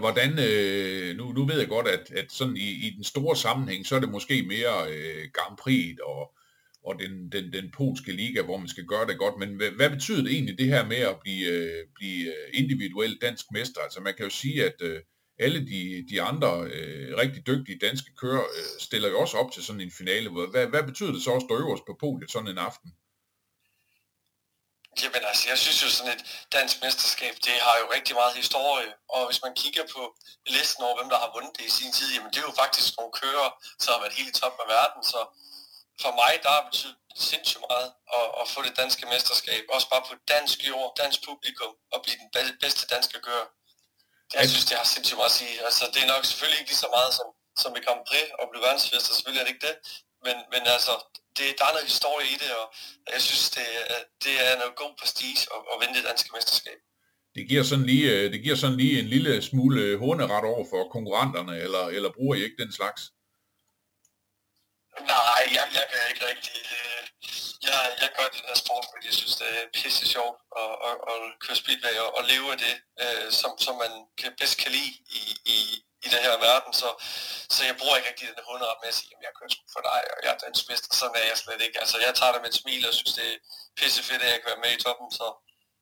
Hvordan, 0.04 0.30
øh, 0.48 1.08
nu, 1.18 1.24
nu 1.36 1.42
ved 1.50 1.58
jeg 1.62 1.70
godt, 1.76 1.88
at, 1.96 2.04
at 2.20 2.28
sådan 2.38 2.56
i, 2.56 2.68
i 2.86 2.88
den 2.96 3.04
store 3.12 3.36
sammenhæng, 3.44 3.80
så 3.86 3.92
er 3.96 4.02
det 4.02 4.16
måske 4.16 4.36
mere 4.54 4.74
øh, 4.92 5.22
Grand 5.36 5.56
Prix 5.62 5.96
og, 6.12 6.22
og 6.86 6.98
den, 6.98 7.32
den, 7.32 7.52
den 7.52 7.70
polske 7.70 8.12
liga, 8.12 8.42
hvor 8.42 8.56
man 8.56 8.68
skal 8.68 8.84
gøre 8.84 9.06
det 9.06 9.18
godt. 9.18 9.38
Men 9.38 9.54
hvad, 9.54 9.70
hvad 9.70 9.90
betyder 9.90 10.22
det 10.22 10.32
egentlig 10.32 10.58
det 10.58 10.66
her 10.66 10.84
med 10.84 10.96
at 10.96 11.20
blive, 11.20 11.46
øh, 11.48 11.86
blive 11.94 12.34
individuelt 12.54 12.78
individuel 12.78 13.18
dansk 13.20 13.44
mester? 13.52 13.80
Altså 13.80 14.00
man 14.00 14.14
kan 14.14 14.24
jo 14.24 14.30
sige, 14.30 14.64
at 14.64 14.78
øh, 14.80 15.00
alle 15.38 15.60
de, 15.70 16.06
de 16.10 16.22
andre 16.22 16.50
øh, 16.76 17.16
rigtig 17.22 17.46
dygtige 17.46 17.78
danske 17.86 18.10
kører 18.20 18.44
øh, 18.58 18.80
stiller 18.80 19.08
jo 19.08 19.20
også 19.20 19.36
op 19.36 19.52
til 19.52 19.62
sådan 19.62 19.80
en 19.80 19.98
finale. 20.00 20.30
Hvad, 20.30 20.66
hvad 20.66 20.82
betyder 20.82 21.12
det 21.12 21.22
så 21.22 21.32
at 21.34 21.42
stå 21.46 21.54
øverst 21.62 21.84
på 21.86 21.96
podiet 22.00 22.30
sådan 22.30 22.48
en 22.48 22.58
aften? 22.58 22.90
Jamen 25.02 25.24
altså, 25.30 25.44
jeg 25.52 25.58
synes 25.64 25.78
jo 25.84 25.88
sådan 25.96 26.12
et 26.16 26.22
dansk 26.56 26.76
mesterskab, 26.84 27.34
det 27.46 27.56
har 27.66 27.76
jo 27.80 27.86
rigtig 27.96 28.14
meget 28.20 28.34
historie, 28.42 28.90
og 29.14 29.20
hvis 29.28 29.40
man 29.44 29.54
kigger 29.62 29.84
på 29.94 30.02
listen 30.56 30.84
over, 30.86 30.96
hvem 30.98 31.10
der 31.12 31.18
har 31.24 31.30
vundet 31.36 31.52
det 31.56 31.64
i 31.70 31.76
sin 31.78 31.92
tid, 31.98 32.08
jamen 32.14 32.30
det 32.32 32.38
er 32.40 32.48
jo 32.50 32.60
faktisk 32.62 32.88
nogle 32.98 33.12
kører, 33.22 33.48
som 33.82 33.90
har 33.94 34.00
været 34.04 34.18
helt 34.18 34.32
i 34.32 34.38
top 34.40 34.56
af 34.62 34.68
verden, 34.76 35.02
så 35.12 35.20
for 36.02 36.12
mig, 36.22 36.32
der 36.44 36.50
har 36.56 36.64
betydet 36.68 36.98
sindssygt 37.30 37.64
meget 37.68 37.88
at, 38.18 38.26
at 38.40 38.46
få 38.54 38.58
det 38.66 38.74
danske 38.82 39.04
mesterskab, 39.12 39.62
også 39.76 39.88
bare 39.92 40.04
på 40.08 40.14
dansk 40.34 40.56
jord, 40.68 40.88
dansk 41.02 41.18
publikum, 41.28 41.72
og 41.92 41.98
blive 42.04 42.18
den 42.22 42.28
bedste 42.64 42.82
danske 42.94 43.16
kører. 43.26 43.46
Jeg 44.34 44.44
synes, 44.52 44.66
det 44.68 44.76
har 44.80 44.86
sindssygt 44.94 45.18
meget 45.20 45.34
at 45.34 45.38
sige. 45.40 45.54
Altså, 45.68 45.84
det 45.92 46.00
er 46.02 46.08
nok 46.14 46.24
selvfølgelig 46.24 46.58
ikke 46.60 46.70
lige 46.72 46.84
så 46.86 46.90
meget 46.96 47.12
som, 47.18 47.28
som 47.62 47.70
vi 47.76 47.80
kom 47.86 47.98
Prix 48.08 48.28
og 48.40 48.44
blive 48.50 48.64
verdensmester, 48.66 49.10
selvfølgelig 49.14 49.40
er 49.40 49.46
det 49.46 49.54
ikke 49.54 49.66
det, 49.68 49.76
men, 50.26 50.36
men 50.52 50.62
altså, 50.76 50.92
det, 51.36 51.46
der 51.58 51.64
er 51.68 51.74
noget 51.74 51.92
historie 51.92 52.26
i 52.34 52.36
det, 52.42 52.50
og 52.60 52.66
jeg 53.14 53.22
synes, 53.28 53.44
det, 53.56 53.66
det 54.24 54.34
er 54.46 54.52
noget 54.60 54.74
god 54.82 54.92
prestige 55.00 55.40
at, 55.54 55.60
at 55.70 55.76
vinde 55.80 55.94
det 55.98 56.04
danske 56.10 56.30
mesterskab. 56.36 56.78
Det 57.36 57.48
giver, 57.50 57.64
sådan 57.70 57.88
lige, 57.92 58.06
øh, 58.14 58.32
det 58.32 58.40
giver 58.44 58.56
sådan 58.56 58.76
lige 58.82 58.96
en 59.02 59.08
lille 59.14 59.42
smule 59.42 59.98
håneret 60.02 60.44
over 60.52 60.64
for 60.72 60.80
konkurrenterne, 60.96 61.54
eller, 61.64 61.84
eller 61.96 62.10
bruger 62.16 62.34
I 62.36 62.44
ikke 62.46 62.62
den 62.62 62.72
slags? 62.78 63.00
Nej, 65.00 65.42
jeg, 65.56 65.66
jeg 65.78 65.86
kan 65.90 66.00
ikke 66.10 66.26
rigtig... 66.30 66.60
Øh, 66.78 67.02
jeg, 67.66 67.78
jeg 68.02 68.10
gør 68.16 68.28
det 68.34 68.42
der 68.48 68.54
sport, 68.64 68.86
fordi 68.92 69.06
jeg 69.10 69.14
synes, 69.20 69.36
det 69.40 69.48
er 69.58 69.66
pisse 69.78 70.04
sjovt 70.14 70.38
at, 70.62 70.72
at, 70.88 70.96
at 71.10 71.18
køre 71.42 71.56
speedway 71.62 71.96
og, 72.04 72.10
at 72.18 72.24
leve 72.32 72.46
af 72.54 72.58
det, 72.66 72.74
øh, 73.02 73.26
som, 73.40 73.50
som 73.66 73.74
man 73.84 73.92
kan, 74.20 74.30
bedst 74.38 74.56
kan 74.62 74.70
lide 74.76 74.92
i, 75.20 75.22
i, 75.56 75.58
i 76.06 76.08
den 76.14 76.22
her 76.26 76.36
verden. 76.48 76.72
Så, 76.80 76.88
så 77.54 77.60
jeg 77.68 77.76
bruger 77.80 77.96
ikke 77.96 78.08
rigtig 78.10 78.28
den 78.28 78.48
hundrede 78.50 78.76
med 78.82 78.88
at 78.92 78.98
sige, 79.00 79.12
at 79.16 79.22
jeg 79.26 79.32
kører 79.38 79.54
for 79.74 79.82
dig, 79.90 80.00
og 80.14 80.18
jeg 80.24 80.32
er 80.34 80.40
dansk 80.44 80.62
mester. 80.68 80.88
Sådan 81.00 81.16
er 81.20 81.26
jeg 81.30 81.38
slet 81.42 81.60
ikke. 81.66 81.80
Altså, 81.82 81.96
jeg 82.06 82.12
tager 82.14 82.32
det 82.32 82.42
med 82.42 82.50
et 82.52 82.60
smil 82.62 82.88
og 82.88 82.94
synes, 82.94 83.14
det 83.18 83.28
er 83.34 83.38
pisse 83.78 84.02
fedt, 84.08 84.22
at 84.22 84.30
jeg 84.32 84.40
kan 84.40 84.50
være 84.52 84.64
med 84.64 84.72
i 84.76 84.82
toppen, 84.84 85.08
så 85.18 85.26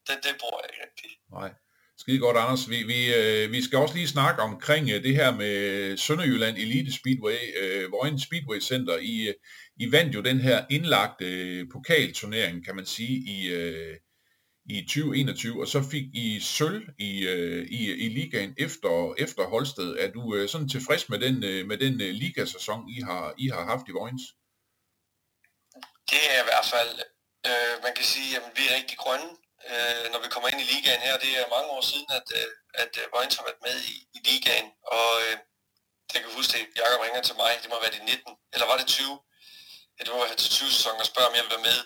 det, 0.06 0.16
det 0.24 0.40
bruger 0.40 0.60
jeg 0.60 0.70
ikke 0.70 0.84
rigtig. 0.86 1.10
Nej. 1.38 1.50
Skide 1.98 2.18
godt, 2.18 2.36
Anders. 2.36 2.70
Vi, 2.70 2.82
vi, 2.82 3.14
øh, 3.14 3.52
vi 3.52 3.62
skal 3.62 3.78
også 3.78 3.94
lige 3.94 4.08
snakke 4.08 4.42
omkring 4.42 4.90
øh, 4.90 5.02
det 5.02 5.14
her 5.14 5.30
med 5.30 5.96
Sønderjylland 5.96 6.56
Elite 6.56 6.92
Speedway, 6.92 7.38
øh, 7.60 7.92
Vojens 7.92 8.22
Speedway 8.22 8.60
Center. 8.60 8.96
I, 8.96 9.28
øh, 9.28 9.34
I 9.76 9.92
vandt 9.92 10.14
jo 10.14 10.20
den 10.20 10.40
her 10.40 10.66
indlagte 10.70 11.24
øh, 11.24 11.66
pokalturnering, 11.72 12.64
kan 12.64 12.76
man 12.76 12.86
sige, 12.86 13.16
i, 13.34 13.48
øh, 13.48 13.96
i 14.70 14.82
2021, 14.82 15.60
og 15.60 15.68
så 15.68 15.82
fik 15.90 16.04
I 16.14 16.40
sølv 16.40 16.88
i, 16.98 17.26
øh, 17.26 17.66
i, 17.66 17.92
i 17.92 18.08
ligaen 18.08 18.54
efter, 18.58 19.14
efter 19.18 19.42
Holsted. 19.44 19.96
Er 19.98 20.10
du 20.10 20.34
øh, 20.34 20.48
sådan 20.48 20.68
tilfreds 20.68 21.08
med 21.08 21.18
den, 21.18 21.44
øh, 21.44 21.66
med 21.66 21.78
den 21.78 22.00
øh, 22.00 22.10
ligasæson, 22.22 22.88
I 22.88 23.00
har, 23.00 23.34
I 23.38 23.48
har 23.48 23.64
haft 23.64 23.88
i 23.88 23.92
Vojens? 23.92 24.22
Det 26.10 26.22
er 26.34 26.40
i 26.42 26.46
hvert 26.50 26.68
fald, 26.74 26.94
øh, 27.48 27.74
man 27.84 27.92
kan 27.96 28.04
sige, 28.04 28.36
at 28.36 28.42
vi 28.56 28.62
er 28.68 28.76
rigtig 28.78 28.98
grønne 28.98 29.28
øh, 29.70 30.04
når 30.12 30.20
vi 30.24 30.28
kommer 30.28 30.48
ind 30.48 30.60
i 30.60 30.70
ligaen 30.72 31.02
her. 31.06 31.16
Det 31.24 31.32
er 31.40 31.54
mange 31.56 31.70
år 31.76 31.84
siden, 31.90 32.08
at, 32.18 32.28
øh, 32.38 32.50
at 32.82 32.92
øh, 33.00 33.04
Vojens 33.14 33.36
har 33.38 33.44
været 33.48 33.64
med 33.68 33.76
i, 33.92 33.94
i 34.16 34.18
ligaen, 34.28 34.68
og 34.96 35.10
øh, 35.24 35.36
det 36.10 36.18
kan 36.20 36.36
huske, 36.38 36.52
at 36.58 36.66
Jacob 36.80 37.00
ringer 37.00 37.22
til 37.22 37.36
mig, 37.42 37.52
det 37.62 37.70
må 37.70 37.76
være 37.80 37.94
det 37.96 38.04
19, 38.04 38.36
eller 38.54 38.66
var 38.70 38.76
det 38.76 38.86
20? 38.86 39.20
Ja, 39.96 40.00
det 40.04 40.12
må 40.12 40.18
være 40.24 40.36
til 40.36 40.50
20 40.50 40.70
sæsonen 40.76 41.00
og 41.04 41.10
spørger, 41.12 41.28
om 41.30 41.36
jeg 41.36 41.44
vil 41.44 41.54
være 41.56 41.68
med 41.70 41.78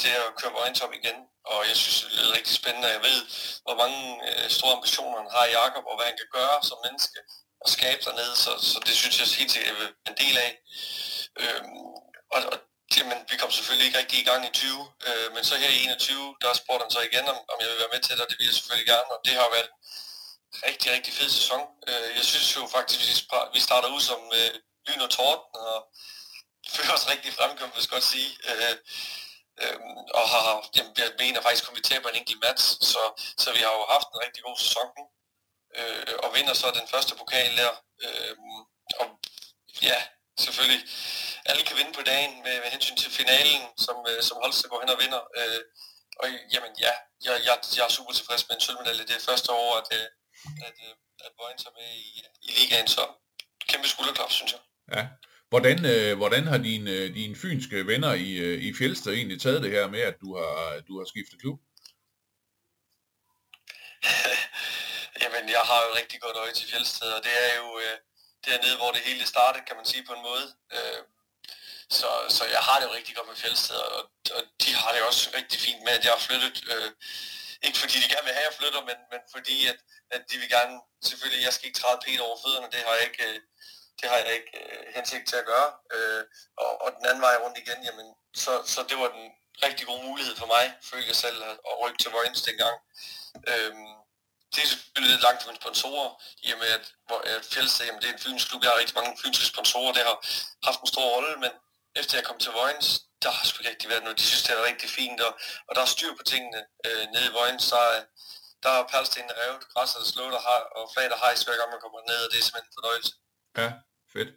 til 0.00 0.12
at 0.22 0.34
køre 0.38 0.52
Vojens 0.58 0.80
op 0.84 0.94
igen. 1.00 1.18
Og 1.52 1.60
jeg 1.68 1.76
synes, 1.76 1.98
det 2.02 2.12
lyder 2.18 2.36
rigtig 2.38 2.54
spændende, 2.60 2.88
jeg 2.96 3.02
ved, 3.08 3.18
hvor 3.64 3.76
mange 3.82 4.00
øh, 4.28 4.50
store 4.56 4.76
ambitioner 4.78 5.18
han 5.22 5.30
har 5.36 5.44
i 5.46 5.54
Jacob, 5.60 5.84
og 5.90 5.96
hvad 5.96 6.06
han 6.10 6.18
kan 6.20 6.30
gøre 6.38 6.56
som 6.68 6.78
menneske 6.86 7.18
og 7.62 7.68
skabe 7.76 8.00
dernede, 8.06 8.34
så, 8.44 8.52
så 8.70 8.78
det 8.86 8.94
synes 9.00 9.18
jeg 9.18 9.26
helt 9.40 9.52
sikkert, 9.52 9.72
jeg 9.72 9.80
vil 9.82 9.90
en 10.10 10.16
del 10.22 10.36
af. 10.46 10.50
Øhm, 11.42 11.86
og, 12.34 12.40
og 12.52 12.58
Jamen, 12.96 13.18
vi 13.30 13.36
kom 13.36 13.50
selvfølgelig 13.50 13.86
ikke 13.86 13.98
rigtig 13.98 14.18
i 14.20 14.28
gang 14.30 14.40
i 14.46 14.52
20, 14.52 14.92
øh, 15.08 15.28
men 15.34 15.44
så 15.44 15.54
her 15.56 15.68
i 15.68 15.82
21, 15.84 16.36
der 16.42 16.52
spurgte 16.52 16.84
han 16.84 16.90
så 16.96 17.00
igen, 17.00 17.26
om, 17.32 17.38
om 17.52 17.56
jeg 17.60 17.68
vil 17.70 17.82
være 17.82 17.94
med 17.94 18.00
til 18.02 18.14
det, 18.16 18.24
og 18.24 18.30
det 18.30 18.38
vil 18.38 18.46
jeg 18.50 18.54
selvfølgelig 18.54 18.88
gerne, 18.94 19.10
og 19.14 19.20
det 19.24 19.34
har 19.40 19.48
været 19.56 19.68
en 19.70 19.78
rigtig, 20.68 20.88
rigtig 20.96 21.12
fed 21.18 21.30
sæson. 21.38 21.62
Øh, 21.88 22.10
jeg 22.18 22.24
synes 22.30 22.56
jo 22.56 22.62
faktisk, 22.76 23.00
at 23.00 23.48
vi 23.56 23.60
starter 23.68 23.88
ud 23.96 24.02
som 24.10 24.20
øh, 24.38 24.50
lyn 24.86 25.06
og 25.06 25.10
torden, 25.10 25.50
og 25.70 25.78
føler 26.76 26.92
os 26.98 27.10
rigtig 27.12 27.30
fremkommet, 27.38 27.74
hvis 27.74 27.86
jeg 27.86 27.94
godt 27.96 28.12
sige. 28.14 28.30
Øh, 28.50 28.74
øh, 29.62 29.78
og 30.18 30.24
har, 30.32 30.44
jamen, 30.76 30.92
jeg 30.98 31.10
mener 31.22 31.40
faktisk, 31.42 31.68
at 31.68 31.76
vi 31.76 31.82
taber 31.90 32.08
en 32.08 32.20
enkelt 32.20 32.40
match, 32.46 32.64
så, 32.92 33.02
så 33.42 33.48
vi 33.56 33.60
har 33.66 33.72
jo 33.78 33.84
haft 33.94 34.08
en 34.14 34.22
rigtig 34.26 34.42
god 34.48 34.56
sæson 34.64 34.88
nu, 34.98 35.04
øh, 35.78 36.14
og 36.24 36.28
vinder 36.36 36.54
så 36.54 36.66
den 36.78 36.88
første 36.92 37.12
pokal 37.20 37.56
der. 37.56 37.72
Øh, 38.04 38.36
og 39.00 39.06
ja, 39.82 39.98
selvfølgelig 40.44 40.82
alle 41.50 41.62
kan 41.68 41.76
vinde 41.80 41.92
på 41.98 42.02
dagen 42.12 42.32
med, 42.46 42.54
med 42.62 42.70
hensyn 42.74 42.96
til 43.02 43.10
finalen, 43.20 43.62
som, 43.84 43.96
øh, 44.10 44.20
som 44.28 44.36
Holster 44.42 44.68
går 44.68 44.80
hen 44.82 44.94
og 44.94 45.00
vinder. 45.02 45.22
Øh, 45.40 45.60
og 46.20 46.26
jamen 46.54 46.72
ja, 46.84 46.92
jeg, 47.26 47.34
jeg, 47.48 47.56
jeg 47.76 47.84
er 47.88 47.92
super 47.98 48.12
tilfreds 48.12 48.48
med 48.48 48.54
en 48.56 48.64
sølvmedalje. 48.64 49.08
Det 49.08 49.16
er 49.16 49.28
første 49.30 49.50
år, 49.52 49.70
at, 49.80 49.88
øh, 49.98 50.06
at, 50.68 50.76
øh, 50.86 50.94
at 51.26 51.32
Vojens 51.38 51.64
er 51.68 51.74
med 51.80 51.90
i, 52.08 52.10
i 52.46 52.50
ligaen, 52.58 52.88
så 52.96 53.02
kæmpe 53.70 53.88
skulderklap, 53.88 54.30
synes 54.38 54.52
jeg. 54.54 54.62
Ja. 54.96 55.04
Hvordan, 55.52 55.78
øh, 55.94 56.16
hvordan 56.16 56.44
har 56.46 56.58
dine, 56.58 57.14
dine 57.18 57.36
fynske 57.42 57.86
venner 57.86 58.12
i, 58.12 58.30
i 58.68 58.74
Fjeldsted 58.78 59.12
egentlig 59.12 59.40
taget 59.40 59.62
det 59.62 59.70
her 59.70 59.86
med, 59.94 60.00
at 60.00 60.16
du 60.22 60.28
har, 60.36 60.82
du 60.88 60.92
har 60.98 61.06
skiftet 61.12 61.40
klub? 61.40 61.58
Jamen, 65.22 65.44
jeg 65.56 65.64
har 65.70 65.80
jo 65.86 65.90
rigtig 66.00 66.18
godt 66.20 66.36
øje 66.36 66.54
til 66.54 66.68
Fjeldsted, 66.70 67.10
og 67.16 67.22
det 67.26 67.34
er 67.46 67.52
jo 67.60 67.68
øh, 67.84 67.96
dernede, 68.46 68.76
hvor 68.80 68.90
det 68.92 69.02
hele 69.08 69.26
startede, 69.26 69.64
kan 69.68 69.76
man 69.76 69.86
sige 69.92 70.04
på 70.08 70.12
en 70.12 70.22
måde. 70.30 70.46
Øh, 70.76 71.00
så, 72.00 72.10
så 72.36 72.42
jeg 72.56 72.62
har 72.66 72.76
det 72.78 72.86
jo 72.88 72.92
rigtig 72.98 73.16
godt 73.16 73.28
med 73.28 73.36
Fjeldsted, 73.42 73.76
og, 73.76 74.02
og 74.36 74.42
de 74.62 74.70
har 74.80 74.90
det 74.92 75.02
også 75.02 75.24
rigtig 75.38 75.60
fint 75.66 75.82
med, 75.84 75.92
at 75.98 76.04
jeg 76.04 76.12
har 76.12 76.22
flyttet. 76.28 76.56
Øh, 76.72 76.90
ikke 77.66 77.78
fordi 77.82 77.96
de 78.02 78.12
gerne 78.12 78.26
vil 78.28 78.36
have, 78.38 78.46
at 78.46 78.50
jeg 78.50 78.58
flytter, 78.60 78.80
men, 78.90 78.98
men 79.12 79.20
fordi 79.34 79.56
at, 79.72 79.78
at 80.14 80.22
de 80.30 80.36
vil 80.40 80.50
gerne, 80.56 80.74
selvfølgelig, 81.08 81.44
jeg 81.44 81.52
skal 81.54 81.66
ikke 81.68 81.80
træde 81.80 82.02
pænt 82.04 82.20
over 82.26 82.36
fødderne, 82.44 82.72
det 82.74 82.80
har 82.86 82.94
jeg 82.98 83.04
ikke, 83.08 83.24
øh, 83.28 83.40
det 84.00 84.06
har 84.10 84.16
jeg 84.16 84.32
ikke 84.38 84.52
øh, 84.60 84.82
hensigt 84.96 85.28
til 85.28 85.36
at 85.42 85.48
gøre. 85.52 85.70
Øh, 85.94 86.22
og, 86.62 86.70
og 86.82 86.88
den 86.96 87.06
anden 87.06 87.22
vej 87.26 87.36
rundt 87.42 87.58
igen, 87.58 87.80
jamen, 87.88 88.08
så, 88.44 88.52
så 88.74 88.80
det 88.88 88.96
var 89.02 89.08
den 89.16 89.26
rigtig 89.66 89.86
god 89.86 90.00
mulighed 90.08 90.34
for 90.36 90.46
mig, 90.54 90.64
følte 90.90 91.08
jeg 91.08 91.16
selv, 91.24 91.38
at, 91.50 91.56
rykke 91.82 91.98
til 92.02 92.10
Vojens 92.10 92.42
dengang. 92.48 92.76
Øh, 93.50 93.72
det 94.52 94.60
er 94.62 94.70
selvfølgelig 94.72 95.12
lidt 95.14 95.26
langt 95.26 95.42
fra 95.42 95.50
mine 95.50 95.62
sponsorer, 95.62 96.10
i 96.46 96.52
og 96.52 96.58
med 96.58 96.70
at, 96.78 96.84
at 97.34 97.44
Fjeldsted, 97.52 97.86
jamen, 97.86 98.00
det 98.02 98.08
er 98.08 98.12
en 98.12 98.26
filmsklub, 98.26 98.62
jeg 98.62 98.70
har 98.70 98.78
rigtig 98.78 98.96
mange 98.98 99.18
filmske 99.22 99.46
sponsorer, 99.52 99.92
det 99.92 100.02
har 100.02 100.18
haft 100.68 100.80
en 100.80 100.92
stor 100.94 101.06
rolle, 101.14 101.36
men, 101.44 101.52
efter 102.00 102.18
jeg 102.18 102.26
kom 102.28 102.38
til 102.38 102.52
Vojens, 102.58 102.88
der 103.22 103.30
har 103.36 103.44
sgu 103.46 103.56
ikke 103.60 103.70
rigtig 103.70 103.90
været 103.92 104.04
noget. 104.04 104.18
De 104.18 104.26
synes, 104.30 104.42
det 104.42 104.52
er 104.52 104.68
rigtig 104.70 104.90
fint, 104.98 105.20
og, 105.26 105.32
og 105.68 105.72
der 105.74 105.82
er 105.82 105.94
styr 105.96 106.12
på 106.18 106.24
tingene 106.32 106.60
øh, 106.86 107.04
nede 107.14 107.26
i 107.30 107.34
Vojens. 107.38 107.64
Så, 107.72 107.80
øh, 107.96 108.02
der 108.62 108.70
er 108.78 108.88
perlstenene 108.92 109.34
revet, 109.40 109.62
græsset 109.72 110.00
er 110.02 110.10
slået, 110.12 110.34
og, 110.38 110.42
har, 110.48 110.60
og 110.76 110.84
flaget 110.94 111.12
er 111.12 111.20
hejs, 111.24 111.42
hver 111.44 111.56
gang 111.60 111.70
man 111.74 111.82
kommer 111.84 112.00
ned, 112.10 112.20
og 112.24 112.28
det 112.30 112.38
er 112.38 112.44
simpelthen 112.46 112.70
en 112.70 112.78
fornøjelse. 112.78 113.12
Ja, 113.60 113.68
fedt. 114.14 114.30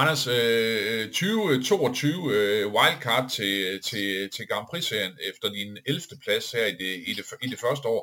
Anders, 0.00 0.22
øh, 0.26 0.78
øh 0.90 1.06
2022 1.12 2.34
øh, 2.36 2.64
wildcard 2.76 3.26
til, 3.36 3.82
til, 3.88 4.30
til 4.34 4.44
Grand 4.50 4.66
Prix-serien 4.70 5.14
efter 5.30 5.48
din 5.56 5.70
11. 5.86 6.02
plads 6.24 6.46
her 6.56 6.66
i 6.72 6.76
det, 6.82 6.92
i 7.10 7.12
det, 7.18 7.24
i 7.46 7.48
det 7.52 7.60
første 7.64 7.86
år. 7.96 8.02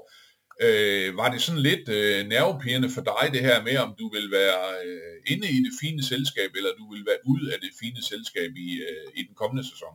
Øh, 0.65 1.17
var 1.17 1.29
det 1.31 1.41
sådan 1.41 1.67
lidt 1.69 1.89
øh, 1.89 2.25
nervepirrende 2.33 2.89
for 2.95 3.03
dig 3.11 3.25
det 3.35 3.41
her 3.47 3.57
med, 3.67 3.77
om 3.85 3.95
du 3.99 4.05
vil 4.15 4.31
være 4.31 4.63
øh, 4.85 5.17
inde 5.31 5.47
i 5.57 5.59
det 5.65 5.73
fine 5.81 6.03
selskab, 6.11 6.49
eller 6.57 6.71
du 6.79 6.85
vil 6.93 7.05
være 7.05 7.21
ude 7.31 7.53
af 7.53 7.59
det 7.63 7.71
fine 7.81 8.01
selskab 8.11 8.51
i, 8.67 8.69
øh, 8.87 9.07
i 9.19 9.21
den 9.27 9.35
kommende 9.41 9.63
sæson? 9.71 9.93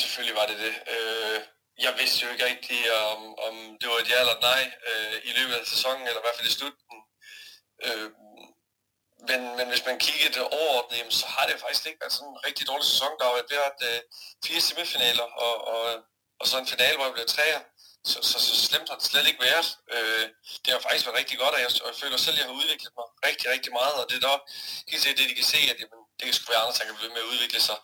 Selvfølgelig 0.00 0.36
var 0.40 0.46
det 0.50 0.58
det. 0.66 0.74
Øh, 0.94 1.38
jeg 1.84 1.92
vidste 2.00 2.18
jo 2.24 2.28
ikke 2.32 2.48
rigtig, 2.50 2.80
om, 3.12 3.20
om 3.46 3.54
det 3.80 3.86
var 3.90 3.98
et 4.02 4.10
ja 4.12 4.18
eller 4.20 4.36
et 4.38 4.46
nej 4.50 4.62
øh, 4.90 5.16
i 5.28 5.32
løbet 5.38 5.54
af 5.60 5.66
sæsonen, 5.74 6.04
eller 6.06 6.20
i 6.20 6.24
hvert 6.24 6.38
fald 6.38 6.52
i 6.52 6.58
slutningen. 6.58 7.02
Øh, 7.86 8.08
men, 9.30 9.40
men 9.58 9.66
hvis 9.72 9.86
man 9.88 9.98
kigger 10.06 10.30
det 10.36 10.44
overordnet, 10.58 10.98
jamen, 10.98 11.16
så 11.20 11.26
har 11.34 11.44
det 11.46 11.62
faktisk 11.64 11.86
ikke 11.86 12.02
været 12.02 12.16
sådan 12.16 12.32
en 12.32 12.44
rigtig 12.46 12.64
dårlig 12.70 12.86
sæson. 12.92 13.12
Der 13.18 13.24
har 13.26 13.34
været 13.56 13.80
øh, 13.90 14.00
fire 14.46 14.62
semifinaler, 14.68 15.26
og, 15.46 15.54
og, 15.74 15.82
og 16.40 16.44
så 16.48 16.54
en 16.58 16.72
finale, 16.74 16.96
hvor 16.96 17.06
jeg 17.08 17.16
blev 17.16 17.28
træer 17.34 17.60
så, 18.10 18.18
så, 18.30 18.38
så 18.48 18.54
slemt 18.66 18.88
har 18.90 18.96
det 18.98 19.06
slet 19.10 19.26
ikke 19.30 19.42
været. 19.48 19.68
Øh, 19.94 20.26
det 20.62 20.70
har 20.72 20.80
faktisk 20.86 21.06
været 21.06 21.18
rigtig 21.22 21.36
godt, 21.42 21.54
og 21.56 21.60
jeg, 21.64 21.70
og 21.84 21.88
jeg 21.92 21.98
føler 22.02 22.16
selv, 22.16 22.36
at 22.36 22.40
jeg 22.40 22.48
har 22.50 22.58
udviklet 22.60 22.92
mig 22.98 23.06
rigtig, 23.28 23.46
rigtig 23.54 23.72
meget, 23.80 23.94
og 24.00 24.04
det 24.08 24.16
er 24.16 24.24
da 24.26 24.32
helt 24.90 25.02
sikkert 25.02 25.18
det, 25.20 25.30
de 25.30 25.38
kan 25.40 25.50
se, 25.54 25.60
at 25.72 25.78
jamen, 25.82 26.00
det 26.18 26.24
kan 26.26 26.34
sgu 26.34 26.44
være 26.52 26.62
andre, 26.62 26.76
der 26.78 26.88
kan 26.88 26.98
blive 27.00 27.14
med 27.16 27.24
at 27.26 27.30
udvikle 27.32 27.60
sig. 27.68 27.78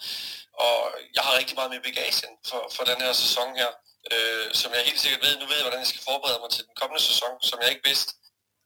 Og 0.67 0.77
jeg 1.17 1.23
har 1.27 1.39
rigtig 1.41 1.57
meget 1.59 1.71
med 1.75 1.81
bagagen 1.89 2.33
for, 2.49 2.61
for 2.77 2.83
den 2.91 2.99
her 3.05 3.13
sæson 3.25 3.49
her, 3.61 3.71
øh, 4.13 4.47
som 4.61 4.69
jeg 4.75 4.83
helt 4.89 5.01
sikkert 5.05 5.23
ved, 5.27 5.33
nu 5.39 5.45
ved 5.47 5.57
jeg, 5.59 5.67
hvordan 5.67 5.85
jeg 5.85 5.91
skal 5.93 6.07
forberede 6.11 6.41
mig 6.43 6.51
til 6.53 6.63
den 6.69 6.75
kommende 6.81 7.03
sæson, 7.11 7.33
som 7.49 7.57
jeg 7.63 7.71
ikke 7.73 7.87
vidste, 7.91 8.11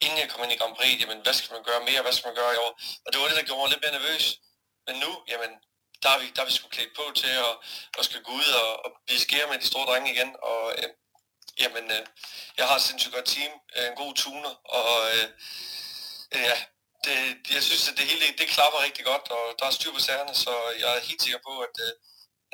inden 0.05 0.19
jeg 0.23 0.29
kom 0.31 0.43
ind 0.45 0.53
i 0.53 0.61
Grand 0.61 0.77
Prix, 0.79 0.95
jamen, 1.03 1.21
hvad 1.25 1.35
skal 1.39 1.53
man 1.57 1.65
gøre 1.69 1.81
mere, 1.89 2.03
hvad 2.05 2.15
skal 2.17 2.29
man 2.31 2.39
gøre 2.43 2.55
i 2.55 2.61
år? 2.67 2.73
Og 3.05 3.09
det 3.11 3.19
var 3.19 3.29
det, 3.29 3.37
der 3.39 3.49
gjorde 3.49 3.61
mig 3.63 3.71
lidt 3.71 3.85
mere 3.85 3.97
nervøs. 3.99 4.25
Men 4.87 4.95
nu, 5.05 5.11
jamen, 5.33 5.53
der 6.03 6.11
er 6.15 6.19
vi, 6.23 6.27
der 6.35 6.41
er 6.43 6.49
vi 6.49 6.53
sgu 6.53 6.69
klædt 6.69 6.93
på 6.99 7.05
til 7.21 7.33
at, 7.47 7.53
at 7.99 8.05
skal 8.09 8.23
gå 8.27 8.33
ud 8.43 8.49
og, 8.63 8.71
og 8.85 8.91
blive 9.07 9.21
skære 9.27 9.49
med 9.51 9.59
de 9.63 9.67
store 9.73 9.87
drenge 9.87 10.13
igen, 10.15 10.31
og 10.43 10.63
øh, 10.79 10.89
Jamen, 11.61 11.85
øh, 11.91 12.07
jeg 12.59 12.69
har 12.69 12.77
et 12.77 12.83
sindssygt 12.83 13.15
godt 13.15 13.25
team, 13.25 13.53
øh, 13.77 13.87
en 13.87 13.97
god 14.03 14.15
tuner, 14.15 14.55
og 14.79 14.93
øh, 15.15 15.27
øh, 16.35 16.43
ja, 16.51 16.59
det, 17.05 17.17
jeg 17.55 17.63
synes, 17.63 17.89
at 17.89 17.97
det 17.99 18.07
hele 18.11 18.27
det 18.39 18.49
klapper 18.57 18.83
rigtig 18.87 19.05
godt, 19.05 19.31
og 19.31 19.45
der 19.59 19.67
er 19.67 19.71
styr 19.71 19.93
på 19.93 20.01
sagerne, 20.01 20.35
så 20.35 20.53
jeg 20.81 20.97
er 20.97 21.01
helt 21.01 21.23
sikker 21.23 21.41
på, 21.49 21.53
at, 21.67 21.77
øh, 21.87 21.93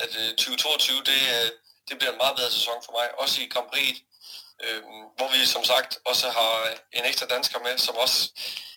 at 0.04 0.12
øh, 0.22 0.28
2022, 0.36 1.02
det, 1.10 1.20
øh, 1.36 1.50
det 1.88 1.98
bliver 1.98 2.12
en 2.12 2.22
meget 2.22 2.36
bedre 2.36 2.50
sæson 2.50 2.78
for 2.84 2.92
mig, 2.98 3.06
også 3.22 3.36
i 3.42 3.50
Grand 3.52 3.68
Prix, 3.72 3.96
øh, 4.64 4.82
hvor 5.16 5.28
vi 5.32 5.46
som 5.46 5.64
sagt 5.64 5.98
også 6.04 6.30
har 6.30 6.52
en 6.92 7.04
ekstra 7.04 7.26
dansker 7.26 7.58
med, 7.66 7.78
som 7.78 7.96
også 8.04 8.18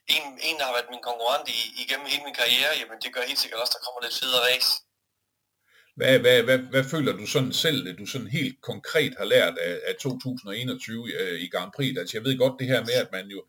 en, 0.08 0.24
en 0.48 0.58
der 0.60 0.66
har 0.66 0.74
været 0.78 0.94
min 0.94 1.08
konkurrent 1.10 1.50
i, 1.50 1.60
igennem 1.84 2.08
hele 2.08 2.24
min 2.24 2.40
karriere, 2.42 2.78
jamen 2.80 2.98
det 3.02 3.14
gør 3.14 3.24
helt 3.32 3.40
sikkert 3.40 3.62
også, 3.62 3.72
at 3.72 3.78
der 3.78 3.86
kommer 3.86 4.02
lidt 4.02 4.20
federe 4.20 4.46
race. 4.50 4.70
Hvad, 5.96 6.20
hvad, 6.20 6.44
hvad, 6.44 6.58
hvad 6.58 6.84
føler 6.84 7.14
du 7.18 7.26
sådan 7.26 7.54
selv, 7.54 7.88
at 7.88 7.96
du 8.00 8.06
sådan 8.06 8.28
helt 8.28 8.62
konkret 8.62 9.14
har 9.18 9.26
lært 9.26 9.58
af, 9.58 9.80
af 9.88 9.96
2021 9.96 11.12
øh, 11.20 11.42
i 11.42 11.48
Grand 11.50 11.72
Prix? 11.76 11.98
Altså 11.98 12.18
jeg 12.18 12.24
ved 12.24 12.38
godt 12.38 12.60
det 12.60 12.68
her 12.68 12.82
med, 12.82 12.94
at 12.94 13.12
man 13.12 13.28
jo 13.28 13.44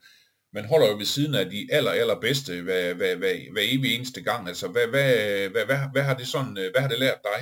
man 0.57 0.69
holder 0.73 0.87
jo 0.91 0.97
ved 1.03 1.11
siden 1.17 1.35
af 1.35 1.47
de 1.55 1.61
aller, 1.77 1.93
aller 2.01 2.19
bedste 2.27 2.51
hver, 2.67 2.95
hver, 2.99 3.15
hver, 3.21 3.35
hver 3.53 3.67
evig 3.75 3.91
eneste 3.95 4.21
gang. 4.29 4.43
Altså 4.53 4.67
hvad, 4.75 4.87
hvad, 4.95 5.11
hvad, 5.53 5.65
hvad, 5.69 5.79
hvad, 5.93 6.05
har 6.09 6.17
det 6.21 6.29
sådan, 6.35 6.57
øh, 6.63 6.67
hvad 6.73 6.81
har 6.85 6.91
det 6.93 6.99
lært 7.05 7.21
dig? 7.31 7.41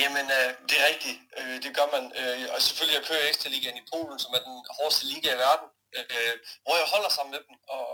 Jamen, 0.00 0.26
øh, 0.38 0.48
det 0.68 0.76
er 0.80 0.86
rigtigt. 0.92 1.18
Øh, 1.38 1.56
det 1.64 1.70
gør 1.78 1.88
man. 1.96 2.04
Øh, 2.20 2.44
og 2.54 2.58
selvfølgelig, 2.66 2.98
jeg 2.98 3.06
kører 3.08 3.28
ekstra 3.28 3.48
ligaen 3.54 3.82
i 3.82 3.88
Polen, 3.92 4.18
som 4.24 4.30
er 4.36 4.42
den 4.48 4.58
hårdeste 4.76 5.04
liga 5.12 5.28
i 5.34 5.42
verden, 5.46 5.68
øh, 5.98 6.34
hvor 6.64 6.74
jeg 6.80 6.86
holder 6.94 7.10
sammen 7.16 7.32
med 7.34 7.42
dem. 7.46 7.54
Og, 7.76 7.86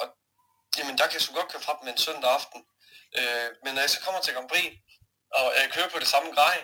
og 0.00 0.06
jamen, 0.76 0.94
der 0.98 1.06
kan 1.06 1.16
jeg 1.16 1.22
sgu 1.24 1.32
godt 1.40 1.52
køre 1.52 1.66
fra 1.66 1.78
dem 1.78 1.88
en 1.88 2.04
søndag 2.06 2.30
aften. 2.38 2.60
Øh, 3.18 3.48
men 3.62 3.70
når 3.74 3.82
jeg 3.84 3.92
så 3.94 4.00
kommer 4.04 4.20
til 4.20 4.34
Grand 4.34 4.50
Prix, 4.52 4.70
og 5.36 5.44
jeg 5.60 5.66
kører 5.74 5.90
på 5.94 5.98
det 6.02 6.08
samme 6.14 6.30
grej, 6.38 6.56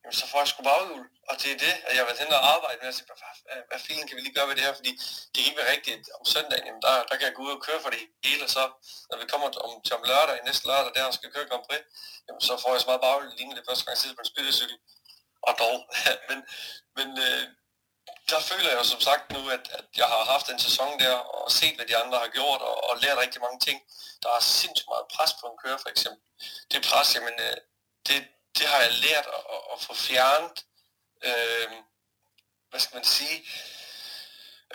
jamen 0.00 0.16
så 0.20 0.24
får 0.30 0.38
jeg 0.38 0.48
sgu 0.48 0.62
baghjul. 0.70 1.04
Og 1.28 1.34
det 1.40 1.48
er 1.54 1.58
det, 1.66 1.74
at 1.86 1.92
jeg 1.94 2.00
har 2.02 2.08
været 2.10 2.22
hen 2.24 2.32
og 2.38 2.42
arbejde 2.54 2.78
med, 2.80 2.88
at 2.92 2.96
sige, 2.96 3.06
hvad, 3.08 3.18
hvad, 3.46 3.60
hvad 3.68 3.80
filen 3.86 4.06
kan 4.06 4.16
vi 4.16 4.22
lige 4.22 4.36
gøre 4.38 4.48
ved 4.48 4.56
det 4.56 4.64
her, 4.66 4.74
fordi 4.80 4.92
det 5.30 5.38
kan 5.40 5.48
ikke 5.50 5.60
være 5.62 5.72
rigtigt 5.76 6.04
om 6.18 6.22
søndagen, 6.34 6.66
jamen 6.68 6.82
der, 6.86 6.92
der 7.08 7.14
kan 7.16 7.26
jeg 7.28 7.34
gå 7.36 7.42
ud 7.46 7.52
og 7.56 7.62
køre 7.66 7.80
for 7.84 7.90
det 7.94 8.00
hele, 8.26 8.42
og 8.46 8.50
så 8.56 8.62
når 9.10 9.16
vi 9.20 9.26
kommer 9.32 9.46
om, 9.66 9.72
til 9.86 9.94
om 9.98 10.04
lørdag, 10.10 10.36
næste 10.48 10.66
lørdag, 10.70 10.90
der 10.94 11.10
skal 11.18 11.32
køre 11.34 11.48
Grand 11.50 11.64
Prix, 11.68 11.82
jamen 12.26 12.42
så 12.48 12.52
får 12.62 12.70
jeg 12.72 12.80
så 12.80 12.88
meget 12.90 13.04
baghjul, 13.06 13.36
lignende 13.38 13.58
det 13.60 13.66
første 13.68 13.84
gang, 13.84 13.94
jeg 13.94 14.02
sidder 14.02 14.16
på 14.18 14.24
en 14.26 14.32
spillecykel. 14.34 14.78
Og 15.48 15.52
dog, 15.62 15.76
men, 16.28 16.38
men 16.96 17.08
øh, 17.26 17.44
der 18.30 18.40
føler 18.50 18.68
jeg 18.70 18.78
jo 18.78 18.84
som 18.92 19.00
sagt 19.08 19.24
nu, 19.34 19.40
at, 19.56 19.64
at 19.78 19.86
jeg 20.00 20.08
har 20.14 20.24
haft 20.32 20.46
en 20.48 20.58
sæson 20.66 20.90
der, 21.02 21.16
og 21.36 21.50
set, 21.58 21.76
hvad 21.76 21.86
de 21.86 21.96
andre 22.02 22.18
har 22.24 22.30
gjort, 22.38 22.60
og, 22.68 22.76
og 22.88 22.92
lært 23.02 23.18
rigtig 23.24 23.40
mange 23.40 23.60
ting. 23.66 23.78
Der 24.22 24.30
er 24.36 24.40
sindssygt 24.40 24.88
meget 24.92 25.06
pres 25.14 25.32
på 25.40 25.46
en 25.46 25.58
kører, 25.62 25.78
for 25.84 25.90
eksempel. 25.94 26.22
Det 26.70 26.86
pres, 26.88 27.14
jamen, 27.14 27.36
øh, 27.46 27.56
det, 28.08 28.28
det 28.58 28.66
har 28.66 28.80
jeg 28.80 28.92
lært 28.92 29.26
at, 29.36 29.42
at, 29.54 29.62
at 29.72 29.78
få 29.86 29.94
fjernet. 29.94 30.64
Øh, 31.28 31.68
hvad 32.70 32.80
skal 32.80 32.96
man 32.96 33.04
sige? 33.04 33.38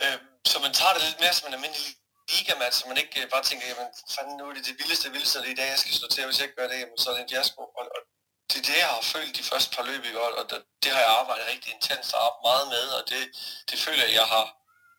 Øh, 0.02 0.18
så 0.46 0.60
man 0.60 0.74
tager 0.74 0.94
det 0.94 1.04
lidt 1.04 1.20
mere 1.20 1.34
som 1.34 1.48
en 1.48 1.54
almindelig 1.54 1.96
ligamat, 2.34 2.76
så 2.76 2.88
man 2.88 2.98
ikke 2.98 3.24
øh, 3.24 3.30
bare 3.30 3.44
tænker, 3.44 3.68
jamen 3.68 3.88
fanden 4.16 4.38
nu 4.38 4.50
er 4.50 4.54
det 4.54 4.66
det 4.66 4.78
vildeste 4.80 5.12
vildeste, 5.12 5.40
det 5.40 5.48
er 5.48 5.52
i 5.52 5.62
dag, 5.62 5.70
jeg 5.70 5.80
skal 5.80 5.94
slå 5.94 6.08
til, 6.08 6.26
hvis 6.26 6.38
jeg 6.40 6.46
ikke 6.46 6.56
gør 6.62 6.68
det, 6.68 6.80
jamen, 6.80 6.98
så 6.98 7.10
er 7.10 7.14
det 7.14 7.24
en 7.24 7.30
fiasko. 7.30 7.62
Og, 7.62 7.86
og 7.96 8.02
det 8.50 8.58
er 8.60 8.66
det, 8.70 8.78
jeg 8.78 8.88
har 8.88 9.02
følt 9.02 9.38
de 9.38 9.44
første 9.44 9.76
par 9.76 9.84
løb 9.84 10.06
i 10.06 10.16
år, 10.16 10.32
og 10.42 10.50
det, 10.50 10.64
det 10.84 10.92
har 10.92 11.00
jeg 11.00 11.10
arbejdet 11.10 11.48
rigtig 11.48 11.74
intenst 11.74 12.14
og 12.14 12.40
meget 12.44 12.68
med, 12.68 12.88
og 12.98 13.10
det, 13.10 13.22
det 13.70 13.80
føler 13.80 14.04
jeg, 14.04 14.14
jeg 14.14 14.28
har 14.36 14.46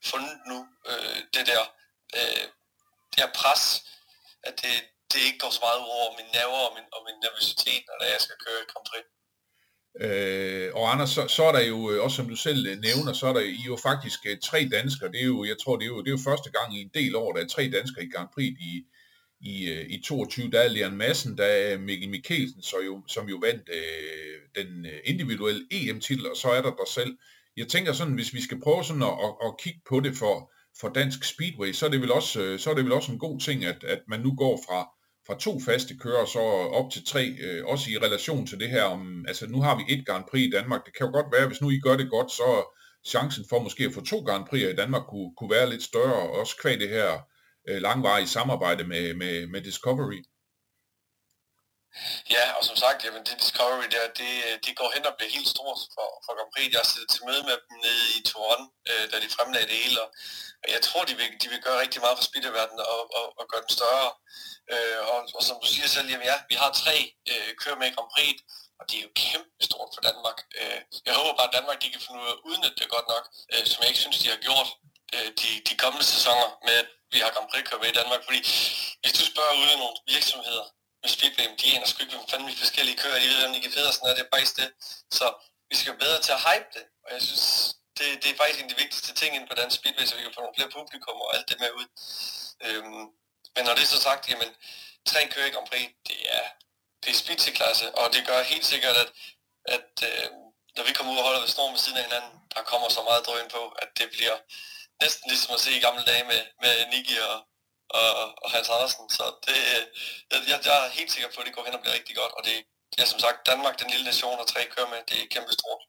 fundet 0.04 0.40
nu, 0.46 0.66
øh, 0.86 1.18
det 1.34 1.46
der, 1.46 1.62
øh, 2.16 2.46
det 3.10 3.18
her 3.22 3.32
pres, 3.32 3.82
at 4.42 4.62
det, 4.62 4.74
det 5.12 5.20
ikke 5.28 5.40
går 5.44 5.52
så 5.56 5.62
meget 5.66 5.80
ud 5.84 5.90
over 6.00 6.10
mine 6.18 6.32
nerver 6.38 6.60
og 6.68 6.72
min, 6.76 6.88
og 6.96 7.00
min 7.06 7.18
nervøsitet, 7.24 7.82
når 8.00 8.06
jeg 8.14 8.20
skal 8.24 8.36
køre 8.44 8.58
et 8.62 8.70
Grand 8.72 8.86
Prix. 8.90 9.06
Øh, 10.04 10.70
og 10.74 10.92
Anders, 10.92 11.10
så, 11.10 11.28
så 11.28 11.44
er 11.44 11.52
der 11.52 11.64
jo, 11.72 11.90
øh, 11.90 12.04
også 12.04 12.16
som 12.16 12.28
du 12.28 12.36
selv 12.36 12.66
øh, 12.66 12.78
nævner, 12.78 13.12
så 13.12 13.26
er 13.26 13.32
der 13.32 13.40
I 13.40 13.62
jo 13.66 13.76
faktisk 13.82 14.20
øh, 14.26 14.38
tre 14.42 14.68
danskere. 14.72 15.12
Det 15.12 15.20
er 15.20 15.24
jo, 15.24 15.44
jeg 15.44 15.56
tror, 15.62 15.76
det 15.76 15.84
er 15.84 15.88
jo, 15.88 15.98
det 15.98 16.06
er 16.06 16.16
jo 16.18 16.30
første 16.30 16.50
gang 16.50 16.76
i 16.76 16.80
en 16.80 16.90
del 16.94 17.16
år, 17.16 17.32
der 17.32 17.42
er 17.42 17.48
tre 17.48 17.70
danskere 17.70 18.04
i 18.04 18.10
Grand 18.14 18.28
Prix 18.34 18.54
i, 18.60 18.84
i, 19.40 19.54
i 19.82 20.02
22. 20.04 20.50
Der 20.50 20.60
er 20.60 20.68
Leon 20.68 20.96
Madsen, 20.96 21.38
der 21.38 21.44
er 21.44 21.78
Mikkel 21.78 22.10
Mikkelsen, 22.10 22.62
så 22.62 22.76
jo, 22.86 23.02
som 23.08 23.28
jo 23.28 23.36
vandt 23.36 23.68
øh, 23.72 24.64
den 24.64 24.86
individuelle 25.04 25.66
EM-titel, 25.70 26.30
og 26.30 26.36
så 26.36 26.48
er 26.48 26.62
der 26.62 26.70
der 26.70 26.88
selv. 26.94 27.16
Jeg 27.56 27.68
tænker 27.68 27.92
sådan, 27.92 28.14
hvis 28.14 28.34
vi 28.34 28.42
skal 28.42 28.60
prøve 28.60 28.84
sådan 28.84 29.02
at, 29.02 29.08
at, 29.24 29.32
at 29.46 29.54
kigge 29.62 29.80
på 29.88 30.00
det 30.00 30.16
for, 30.16 30.52
for 30.80 30.88
dansk 30.88 31.24
speedway, 31.24 31.72
så 31.72 31.86
er 31.86 31.90
det 31.90 32.00
vel 32.00 32.12
også, 32.12 32.58
så 32.58 32.70
er 32.70 32.74
det 32.74 32.84
vel 32.84 32.92
også 32.92 33.12
en 33.12 33.18
god 33.18 33.40
ting, 33.40 33.64
at, 33.64 33.84
at 33.84 34.00
man 34.08 34.20
nu 34.20 34.34
går 34.36 34.64
fra, 34.68 34.88
fra 35.30 35.38
to 35.38 35.60
faste 35.60 35.96
kører 35.96 36.24
så 36.24 36.38
op 36.78 36.90
til 36.92 37.06
tre, 37.06 37.24
øh, 37.44 37.66
også 37.66 37.90
i 37.90 37.98
relation 37.98 38.46
til 38.46 38.60
det 38.60 38.70
her 38.70 38.82
om, 38.82 39.24
altså 39.28 39.46
nu 39.46 39.62
har 39.62 39.76
vi 39.76 39.82
et 39.88 40.06
Grand 40.06 40.24
Prix 40.30 40.46
i 40.46 40.50
Danmark, 40.50 40.86
det 40.86 40.96
kan 40.96 41.06
jo 41.06 41.12
godt 41.12 41.32
være, 41.32 41.46
hvis 41.46 41.60
nu 41.60 41.70
I 41.70 41.80
gør 41.80 41.96
det 41.96 42.10
godt, 42.10 42.30
så 42.30 42.50
chancen 43.06 43.44
for 43.48 43.58
måske 43.62 43.84
at 43.84 43.94
få 43.94 44.00
to 44.00 44.18
Grand 44.18 44.46
Prix 44.46 44.62
i 44.62 44.76
Danmark 44.76 45.02
kunne, 45.08 45.30
kunne 45.36 45.50
være 45.50 45.70
lidt 45.70 45.82
større, 45.82 46.30
også 46.40 46.54
kvæg 46.62 46.80
det 46.80 46.88
her 46.88 47.10
øh, 47.68 47.82
langvarige 47.82 48.26
samarbejde 48.26 48.84
med, 48.84 49.14
med, 49.14 49.46
med 49.46 49.60
Discovery. 49.60 50.22
Ja, 52.34 52.44
og 52.56 52.62
som 52.68 52.76
sagt, 52.76 53.04
jamen, 53.04 53.22
det 53.26 53.40
Discovery 53.42 53.88
der, 53.94 54.04
det, 54.20 54.32
øh, 54.46 54.56
det 54.64 54.72
går 54.80 54.90
hen 54.94 55.06
og 55.06 55.14
bliver 55.18 55.32
helt 55.36 55.50
stort 55.54 55.80
for, 55.94 56.08
for 56.24 56.32
Grand 56.36 56.52
Prix. 56.54 56.68
Jeg 56.78 56.86
sidder 56.92 57.08
til 57.10 57.26
møde 57.28 57.42
med 57.48 57.56
dem 57.64 57.76
nede 57.86 58.04
i 58.18 58.20
Toronto, 58.30 58.66
øh, 58.90 59.04
da 59.10 59.16
de 59.24 59.34
fremlagde 59.36 59.68
det 59.70 59.78
hele, 59.84 59.98
og, 60.04 60.08
jeg 60.76 60.82
tror, 60.86 61.02
de 61.04 61.14
vil, 61.20 61.28
de 61.42 61.48
vil 61.52 61.62
gøre 61.66 61.80
rigtig 61.84 62.00
meget 62.04 62.18
for 62.18 62.24
speederverdenen 62.30 62.80
og, 62.94 63.02
og, 63.18 63.26
og 63.38 63.44
gøre 63.50 63.62
den 63.66 63.72
større. 63.78 64.10
Øh, 64.72 65.00
og, 65.12 65.18
og 65.36 65.42
som 65.48 65.56
du 65.62 65.66
siger 65.74 65.88
selv, 65.94 66.08
jamen 66.10 66.26
ja, 66.32 66.36
vi 66.50 66.54
har 66.62 66.70
tre 66.82 66.96
øh, 67.30 67.50
kører 67.60 67.78
med 67.80 67.88
i 67.88 67.94
Grand 67.96 68.10
Prix, 68.14 68.36
og 68.78 68.84
det 68.88 68.96
er 68.98 69.04
jo 69.06 69.12
kæmpe 69.22 69.50
stort 69.68 69.90
for 69.94 70.02
Danmark. 70.08 70.38
Øh, 70.60 70.80
jeg 71.06 71.14
håber 71.18 71.32
bare, 71.38 71.50
at 71.50 71.56
Danmark 71.58 71.78
de 71.82 71.92
kan 71.92 72.02
finde 72.04 72.20
ud 72.22 72.28
af 72.30 72.34
at 72.36 72.42
udnytte 72.48 72.78
det 72.80 72.88
godt 72.96 73.08
nok, 73.14 73.24
øh, 73.52 73.64
som 73.70 73.78
jeg 73.80 73.88
ikke 73.90 74.04
synes, 74.04 74.18
de 74.22 74.32
har 74.34 74.40
gjort 74.48 74.68
øh, 75.14 75.28
de, 75.40 75.48
de 75.68 75.74
kommende 75.82 76.06
sæsoner 76.14 76.48
med, 76.66 76.76
at 76.82 76.88
vi 77.12 77.18
har 77.22 77.30
Grand 77.34 77.48
Prix 77.50 77.62
kører 77.68 77.82
med 77.82 77.90
i 77.90 77.98
Danmark. 78.00 78.22
Fordi 78.26 78.40
hvis 79.00 79.14
du 79.18 79.22
spørger 79.32 79.54
ude 79.62 79.76
nogle 79.82 79.96
virksomheder, 80.14 80.66
med 81.02 81.10
speedbeam, 81.14 81.56
de 81.56 81.66
aner 81.74 81.86
sgu 81.86 82.02
ikke, 82.02 82.16
hvem 82.16 82.28
fanden 82.30 82.56
forskellige 82.64 82.96
kører, 83.02 83.18
de 83.20 83.28
ved, 83.32 83.44
om 83.46 83.52
de 83.54 83.60
kan 83.60 83.72
Pedersen 83.76 84.06
er, 84.06 84.14
det 84.14 84.24
er 84.24 84.32
faktisk 84.34 84.56
det. 84.56 84.68
Så 85.18 85.26
vi 85.70 85.76
skal 85.76 85.98
bedre 86.04 86.20
til 86.22 86.32
at 86.32 86.44
hype 86.48 86.70
det, 86.76 86.84
og 87.04 87.08
jeg 87.14 87.22
synes, 87.22 87.46
det, 87.98 88.06
det 88.22 88.28
er 88.30 88.36
faktisk 88.36 88.58
en 88.58 88.68
af 88.68 88.72
de 88.74 88.82
vigtigste 88.82 89.12
ting 89.20 89.30
inden 89.34 89.48
på 89.48 89.54
dansk 89.60 89.76
Speedway, 89.76 90.06
så 90.06 90.16
vi 90.16 90.22
kan 90.22 90.34
få 90.34 90.40
nogle 90.40 90.56
flere 90.58 90.74
publikum 90.78 91.18
og 91.24 91.36
alt 91.36 91.48
det 91.48 91.60
med 91.62 91.70
ud. 91.80 91.86
Øhm, 92.66 93.04
men 93.54 93.62
når 93.66 93.74
det 93.74 93.82
er 93.82 93.94
så 93.96 94.00
sagt, 94.08 94.28
jamen, 94.30 94.50
tre 95.10 95.20
kører 95.32 95.46
i 95.46 95.54
Grand 95.54 95.68
Prix, 95.70 95.88
det 96.08 96.20
er, 96.38 96.44
det 97.02 97.10
er 97.10 97.18
speedklasse, 97.22 97.86
og 98.00 98.12
det 98.14 98.26
gør 98.26 98.42
helt 98.42 98.66
sikkert, 98.72 98.96
at, 98.96 99.10
at 99.76 99.92
øh, 100.10 100.28
når 100.76 100.84
vi 100.84 100.92
kommer 100.92 101.12
ud 101.12 101.18
og 101.18 101.24
holder 101.24 101.40
ved 101.40 101.48
snoren 101.48 101.72
ved 101.72 101.80
siden 101.84 101.98
af 101.98 102.04
hinanden, 102.04 102.32
der 102.54 102.62
kommer 102.62 102.88
så 102.88 103.02
meget 103.02 103.26
drøn 103.26 103.48
på, 103.56 103.62
at 103.82 103.88
det 103.98 104.08
bliver 104.10 104.36
næsten 105.02 105.30
ligesom 105.30 105.54
at 105.54 105.60
se 105.60 105.70
i 105.76 105.84
gamle 105.86 106.04
dage 106.10 106.24
med, 106.24 106.40
med 106.62 106.86
Niki 106.92 107.16
og, 107.18 107.36
og, 107.98 108.08
og 108.42 108.48
Hans 108.54 108.68
Andersen. 108.74 109.04
Så 109.18 109.24
det, 109.46 109.58
jeg, 110.50 110.58
jeg 110.68 110.76
er 110.86 110.96
helt 110.98 111.12
sikker 111.12 111.30
på, 111.30 111.38
at 111.40 111.46
det 111.46 111.54
går 111.56 111.64
hen 111.66 111.76
og 111.76 111.82
bliver 111.82 111.96
rigtig 111.98 112.16
godt, 112.20 112.32
og 112.38 112.42
det 112.48 112.56
er 113.02 113.08
som 113.12 113.20
sagt 113.24 113.46
Danmark, 113.50 113.74
den 113.80 113.90
lille 113.90 114.06
nation, 114.10 114.42
og 114.42 114.46
tre 114.52 114.60
kører 114.74 114.90
med, 114.92 115.00
det 115.10 115.16
er 115.22 115.32
kæmpe 115.34 115.52
stort. 115.58 115.82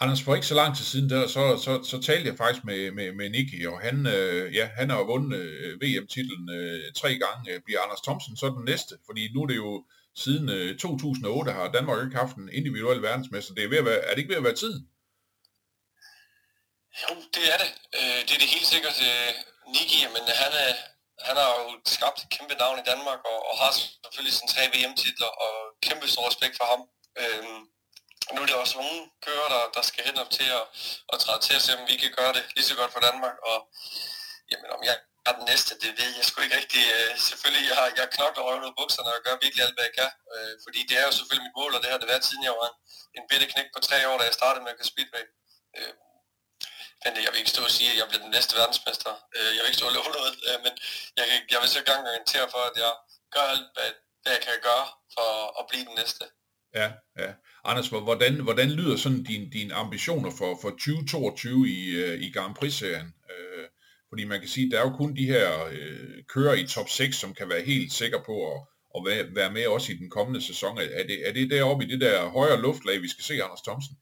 Anders, 0.00 0.22
for 0.22 0.34
ikke 0.34 0.46
så 0.46 0.54
lang 0.54 0.76
tid 0.76 0.84
siden, 0.84 1.10
der, 1.10 1.26
så, 1.26 1.42
så, 1.64 1.72
så 1.90 1.96
talte 2.08 2.28
jeg 2.28 2.36
faktisk 2.36 2.64
med, 2.64 2.90
med, 2.98 3.12
med 3.12 3.30
Nicky, 3.30 3.66
og 3.66 3.80
han, 3.80 4.06
øh, 4.06 4.54
ja, 4.54 4.64
han 4.80 4.90
har 4.90 5.02
vundet 5.12 5.38
øh, 5.38 5.80
VM-titlen 5.82 6.44
øh, 6.58 6.92
tre 7.00 7.10
gange. 7.24 7.52
Øh, 7.52 7.60
bliver 7.64 7.80
Anders 7.80 8.00
Thomsen 8.00 8.36
så 8.36 8.46
den 8.56 8.64
næste? 8.64 8.94
Fordi 9.06 9.22
nu 9.34 9.42
er 9.42 9.46
det 9.46 9.56
jo 9.56 9.84
siden 10.16 10.48
øh, 10.48 10.78
2008, 10.78 11.52
har 11.52 11.72
Danmark 11.72 12.04
ikke 12.04 12.16
haft 12.16 12.36
en 12.36 12.48
individuel 12.52 13.02
verdensmester. 13.02 13.54
Det 13.54 13.64
er, 13.64 13.68
ved 13.68 13.78
at 13.78 13.84
være, 13.84 14.00
er 14.06 14.10
det 14.10 14.18
ikke 14.18 14.32
ved 14.34 14.42
at 14.42 14.48
være 14.48 14.60
tiden? 14.62 14.88
Jo, 17.02 17.10
det 17.34 17.44
er 17.54 17.58
det. 17.62 17.70
Øh, 17.98 18.20
det 18.26 18.32
er 18.36 18.40
det 18.44 18.54
helt 18.56 18.68
sikkert. 18.74 18.98
Øh, 19.10 19.30
Niki, 19.72 20.00
men 20.14 20.22
han, 20.42 20.52
er, 20.64 20.72
han 21.28 21.36
har 21.40 21.50
jo 21.58 21.80
skabt 21.96 22.18
et 22.22 22.30
kæmpe 22.36 22.54
navn 22.54 22.78
i 22.78 22.88
Danmark, 22.90 23.20
og, 23.32 23.38
og 23.48 23.54
har 23.62 23.70
selvfølgelig 23.72 24.34
sine 24.36 24.52
tre 24.54 24.62
VM-titler, 24.74 25.30
og 25.44 25.52
kæmpe 25.86 26.08
stor 26.08 26.28
respekt 26.30 26.54
for 26.56 26.66
ham. 26.72 26.82
Øhm, 27.22 27.60
nu 28.32 28.38
er 28.42 28.46
det 28.46 28.62
også 28.62 28.78
unge 28.78 29.00
kører, 29.26 29.48
der, 29.54 29.62
der 29.76 29.82
skal 29.82 30.04
hen 30.08 30.18
op 30.22 30.30
til 30.38 30.48
at, 30.58 30.64
at 31.12 31.18
træde 31.22 31.40
til 31.46 31.54
at 31.58 31.62
se, 31.62 31.78
om 31.78 31.88
vi 31.90 31.96
kan 31.96 32.12
gøre 32.18 32.32
det 32.36 32.44
lige 32.56 32.68
så 32.70 32.76
godt 32.80 32.92
for 32.92 33.00
Danmark. 33.08 33.36
Og 33.50 33.58
jamen, 34.50 34.70
om 34.76 34.80
jeg 34.88 34.96
er 35.26 35.32
den 35.38 35.44
næste, 35.50 35.72
det 35.82 35.90
ved 36.00 36.10
jeg 36.18 36.24
sgu 36.24 36.36
ikke 36.42 36.58
rigtig. 36.60 36.82
Øh, 36.96 37.12
selvfølgelig, 37.28 37.64
jeg, 37.70 37.76
har, 37.80 37.88
jeg 38.00 38.08
knokler 38.16 38.42
røven 38.46 38.64
ud 38.64 38.72
af 38.72 38.78
bukserne 38.80 39.10
og 39.16 39.22
gør 39.26 39.44
virkelig 39.44 39.62
alt, 39.64 39.76
hvad 39.76 39.86
jeg 39.88 39.96
kan. 40.00 40.10
Øh, 40.34 40.54
fordi 40.64 40.80
det 40.88 40.96
er 41.00 41.04
jo 41.08 41.12
selvfølgelig 41.18 41.46
mit 41.46 41.58
mål, 41.60 41.72
og 41.76 41.80
det 41.82 41.90
har 41.92 41.98
det 42.00 42.08
været 42.12 42.24
siden 42.28 42.44
jeg 42.48 42.54
var 42.60 42.68
en, 42.70 42.76
en 43.16 43.24
bitte 43.30 43.46
knæk 43.52 43.68
på 43.74 43.80
tre 43.88 43.98
år, 44.10 44.16
da 44.18 44.24
jeg 44.28 44.38
startede 44.40 44.62
med 44.64 44.72
at 44.72 44.78
køre 44.78 44.92
speedway. 44.92 45.24
Øh, 45.76 45.92
men 47.06 47.16
jeg 47.24 47.30
vil 47.32 47.40
ikke 47.42 47.54
stå 47.56 47.62
og 47.68 47.74
sige, 47.76 47.90
at 47.92 47.98
jeg 48.00 48.06
bliver 48.08 48.24
den 48.26 48.32
næste 48.36 48.52
verdensmester. 48.60 49.12
Øh, 49.36 49.50
jeg 49.54 49.60
vil 49.62 49.70
ikke 49.70 49.80
stå 49.80 49.88
og 49.90 49.96
love 49.98 50.10
noget, 50.18 50.34
øh, 50.48 50.58
men 50.64 50.72
jeg, 51.18 51.24
kan, 51.28 51.38
jeg 51.52 51.58
vil 51.62 51.70
så 51.76 51.82
gang 51.90 52.00
garantere 52.08 52.46
for, 52.54 52.62
at 52.70 52.76
jeg 52.84 52.92
gør 53.34 53.46
alt, 53.54 53.68
hvad, 53.74 53.90
hvad 54.22 54.32
jeg 54.36 54.42
kan 54.46 54.56
gøre 54.68 54.86
for 55.16 55.30
at 55.60 55.64
blive 55.70 55.84
den 55.88 55.96
næste. 56.02 56.24
Ja, 56.80 56.88
ja. 57.22 57.30
Anders, 57.70 57.88
hvordan, 58.08 58.32
hvordan 58.46 58.70
lyder 58.78 58.96
sådan 58.96 59.22
dine 59.30 59.46
din 59.56 59.70
ambitioner 59.82 60.30
for, 60.40 60.50
for 60.62 60.70
2022 60.70 61.68
i, 61.78 61.80
øh, 62.04 62.14
i 62.26 62.28
Grand 62.36 62.54
Prix-serien? 62.58 63.10
Fordi 64.08 64.24
man 64.24 64.40
kan 64.40 64.48
sige, 64.48 64.66
at 64.66 64.72
der 64.72 64.78
er 64.78 64.90
jo 64.90 64.96
kun 64.96 65.16
de 65.16 65.26
her 65.26 65.64
øh, 65.64 66.24
kører 66.34 66.54
i 66.54 66.66
top 66.66 66.88
6, 66.88 67.16
som 67.16 67.34
kan 67.34 67.48
være 67.48 67.62
helt 67.62 67.92
sikre 67.92 68.22
på 68.26 68.34
at, 68.52 68.58
at 68.96 69.00
være, 69.06 69.34
være 69.34 69.52
med 69.52 69.66
også 69.66 69.92
i 69.92 69.96
den 69.96 70.10
kommende 70.10 70.46
sæson. 70.46 70.78
Er 70.78 71.04
det, 71.10 71.28
er 71.28 71.32
det 71.32 71.50
deroppe 71.50 71.84
i 71.84 71.88
det 71.88 72.00
der 72.00 72.28
højere 72.28 72.60
luftlag, 72.60 73.02
vi 73.02 73.08
skal 73.08 73.24
se 73.24 73.42
Anders 73.44 73.60
Thomsen? 73.60 73.96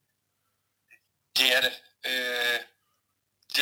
Det 1.38 1.48
er 1.56 1.60
det. 1.60 1.74
Øh, 2.10 2.60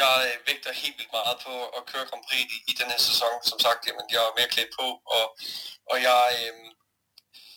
jeg 0.03 0.15
øh, 0.29 0.37
vægter 0.49 0.81
helt 0.83 0.97
vildt 0.99 1.13
meget 1.19 1.37
på 1.47 1.55
at 1.77 1.83
køre 1.91 2.09
Grand 2.11 2.25
Prix 2.29 2.45
i, 2.57 2.59
i 2.71 2.73
den 2.81 2.89
her 2.93 3.01
sæson. 3.09 3.35
Som 3.51 3.59
sagt, 3.67 3.87
jamen, 3.87 4.07
jeg 4.15 4.23
er 4.29 4.39
mere 4.39 4.53
klædt 4.55 4.73
på, 4.81 4.87
og, 5.17 5.25
og 5.91 5.97
jeg, 6.09 6.23
øh, 6.41 6.55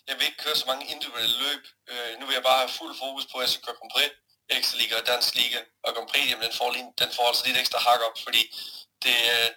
jeg 0.07 0.15
vil 0.15 0.27
ikke 0.29 0.43
køre 0.45 0.57
så 0.61 0.65
mange 0.71 0.85
individuelle 0.93 1.37
løb. 1.45 1.63
Øh, 1.91 2.11
nu 2.19 2.23
vil 2.25 2.37
jeg 2.37 2.47
bare 2.49 2.61
have 2.63 2.77
fuld 2.79 2.93
fokus 3.03 3.25
på, 3.29 3.35
at 3.37 3.43
jeg 3.45 3.51
skal 3.51 3.65
køre 3.65 3.79
Grand 3.79 3.93
Prix, 3.95 4.11
Ekstra 4.55 4.77
Liga 4.81 4.93
og 5.01 5.07
Dansk 5.11 5.31
Liga. 5.39 5.59
Og 5.85 5.89
Grand 5.95 6.09
Prix, 6.11 6.25
jamen, 6.29 6.45
den 6.47 6.55
får, 6.59 6.69
lige, 6.75 6.87
den 7.01 7.09
får 7.15 7.25
altså 7.29 7.43
lidt 7.47 7.57
ekstra 7.63 7.79
hak 7.87 8.01
op, 8.07 8.17
fordi 8.25 8.41
det, 9.05 9.17
øh, 9.35 9.49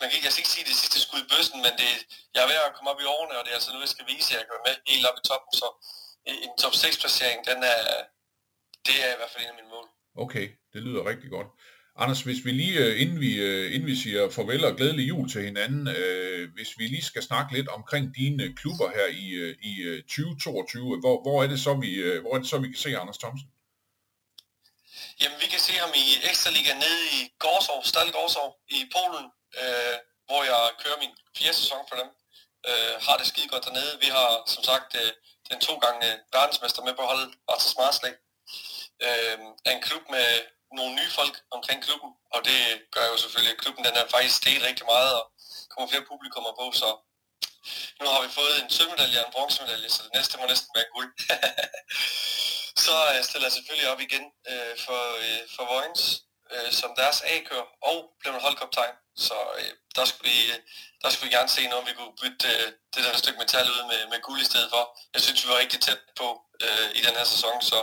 man 0.00 0.06
kan, 0.10 0.16
jeg 0.24 0.32
skal 0.32 0.42
ikke 0.42 0.54
sige 0.56 0.68
det 0.70 0.76
sidste 0.82 0.98
skud 1.04 1.20
i 1.24 1.30
bøssen, 1.32 1.58
men 1.66 1.72
det, 1.80 1.90
jeg 2.34 2.40
er 2.42 2.48
ved 2.50 2.58
at 2.68 2.74
komme 2.76 2.90
op 2.92 3.00
i 3.04 3.10
årene, 3.14 3.34
og 3.38 3.42
det 3.44 3.50
er 3.50 3.58
altså 3.58 3.72
nu, 3.72 3.78
jeg 3.86 3.94
skal 3.94 4.06
vise, 4.12 4.28
at 4.30 4.38
jeg 4.38 4.44
kan 4.46 4.54
være 4.56 4.66
med 4.68 4.76
helt 4.92 5.06
op 5.08 5.18
i 5.20 5.26
toppen. 5.30 5.52
Så 5.60 5.66
øh, 6.28 6.38
en 6.44 6.52
top 6.62 6.74
6 6.74 6.98
placering, 7.02 7.38
den 7.50 7.58
er, 7.74 7.82
det 8.86 8.96
er 9.04 9.10
i 9.12 9.18
hvert 9.18 9.32
fald 9.32 9.44
en 9.44 9.54
af 9.54 9.58
mine 9.60 9.72
mål. 9.74 9.86
Okay, 10.24 10.46
det 10.72 10.80
lyder 10.86 11.02
rigtig 11.10 11.30
godt. 11.36 11.48
Anders, 11.96 12.22
hvis 12.22 12.44
vi 12.44 12.50
lige, 12.50 12.78
øh, 12.78 13.00
inden 13.02 13.20
vi, 13.20 13.32
øh, 13.34 13.74
inden 13.74 13.86
vi 13.86 13.96
siger 13.96 14.30
farvel 14.30 14.64
og 14.64 14.76
glædelig 14.76 15.08
jul 15.08 15.30
til 15.30 15.42
hinanden, 15.44 15.88
øh, 15.88 16.52
hvis 16.54 16.78
vi 16.78 16.84
lige 16.86 17.04
skal 17.04 17.22
snakke 17.22 17.54
lidt 17.56 17.68
omkring 17.68 18.04
dine 18.16 18.44
øh, 18.44 18.54
klubber 18.60 18.88
her 18.96 19.06
i, 19.06 19.26
i 19.70 20.02
2022, 20.02 21.00
hvor, 21.00 21.22
hvor, 21.22 21.42
er 21.42 21.46
det 21.46 21.60
så, 21.60 21.74
vi, 21.74 21.90
hvor 22.20 22.34
er 22.34 22.38
det 22.38 22.48
så, 22.48 22.58
vi 22.58 22.68
kan 22.68 22.82
se 22.84 22.98
Anders 22.98 23.18
Thomsen? 23.18 23.48
Jamen, 25.20 25.38
vi 25.44 25.48
kan 25.52 25.62
se 25.68 25.74
ham 25.82 25.92
i 26.04 26.06
Ekstraliga 26.28 26.74
nede 26.84 27.02
i 27.18 27.20
Gårdsov, 27.42 27.80
Stal 27.90 28.10
Gårdsov 28.16 28.48
i 28.76 28.80
Polen, 28.94 29.26
øh, 29.62 29.96
hvor 30.28 30.42
jeg 30.50 30.62
kører 30.82 30.98
min 31.04 31.14
fjerde 31.36 31.56
sæson 31.62 31.82
for 31.88 31.96
dem. 32.00 32.08
Øh, 32.68 32.94
har 33.06 33.16
det 33.20 33.26
skide 33.30 33.48
godt 33.52 33.64
dernede. 33.68 33.92
Vi 34.04 34.08
har 34.16 34.30
som 34.54 34.62
sagt 34.70 34.90
øh, 35.02 35.10
den 35.48 35.58
to 35.66 35.74
gange 35.84 36.06
verdensmester 36.36 36.82
med 36.86 36.94
på 36.98 37.04
holdet, 37.10 37.28
Bartosz 37.48 37.76
Marslæg. 37.80 38.16
Øh, 39.06 39.36
er 39.66 39.72
en 39.76 39.82
klub 39.88 40.04
med 40.16 40.28
nogle 40.78 40.94
nye 40.98 41.10
folk 41.18 41.34
omkring 41.56 41.78
klubben, 41.86 42.10
og 42.34 42.40
det 42.48 42.60
gør 42.94 43.06
jo 43.12 43.16
selvfølgelig, 43.22 43.54
at 43.54 43.62
klubben 43.62 43.84
den 43.84 43.94
er 44.00 44.12
faktisk 44.14 44.36
steget 44.36 44.62
rigtig 44.68 44.86
meget, 44.94 45.12
og 45.20 45.24
kommer 45.70 45.88
flere 45.90 46.08
publikummer 46.10 46.52
på, 46.60 46.66
så 46.80 46.88
nu 48.00 48.06
har 48.12 48.20
vi 48.24 48.30
fået 48.38 48.54
en 48.62 48.70
sølvmedalje 48.70 49.20
og 49.20 49.26
en 49.26 49.32
bronzemedalje, 49.34 49.88
så 49.90 50.00
det 50.06 50.12
næste 50.14 50.38
må 50.38 50.44
næsten 50.46 50.70
være 50.78 50.92
guld. 50.94 51.10
så 52.84 52.94
jeg 53.16 53.24
stiller 53.24 53.46
jeg 53.48 53.52
selvfølgelig 53.52 53.88
op 53.92 54.00
igen 54.00 54.24
øh, 54.50 54.74
for, 54.84 55.02
øh, 55.24 55.42
for 55.54 55.64
Vojens 55.72 56.02
øh, 56.54 56.72
som 56.80 56.90
deres 57.00 57.18
A-kører 57.32 57.66
og 57.90 57.98
blev 58.20 58.32
en 58.34 58.44
holdkoptegn. 58.46 58.96
Så 59.26 59.36
øh, 59.58 59.72
der, 59.96 60.04
skulle 60.04 60.30
vi, 60.30 60.38
øh, 60.52 60.58
der 61.02 61.10
skulle 61.10 61.28
vi 61.28 61.36
gerne 61.36 61.48
se, 61.56 61.62
når 61.68 61.80
vi 61.88 61.92
kunne 61.98 62.16
bytte 62.22 62.48
øh, 62.48 62.68
det 62.94 63.04
der 63.04 63.16
stykke 63.16 63.38
metal 63.38 63.66
ud 63.74 63.82
med, 63.90 64.00
med 64.12 64.20
guld 64.26 64.40
i 64.40 64.50
stedet 64.50 64.68
for. 64.74 64.82
Jeg 65.14 65.20
synes, 65.22 65.44
vi 65.44 65.48
var 65.50 65.58
rigtig 65.58 65.80
tæt 65.80 66.00
på 66.20 66.28
øh, 66.64 66.88
i 66.98 67.00
den 67.06 67.14
her 67.18 67.24
sæson, 67.24 67.62
så 67.70 67.78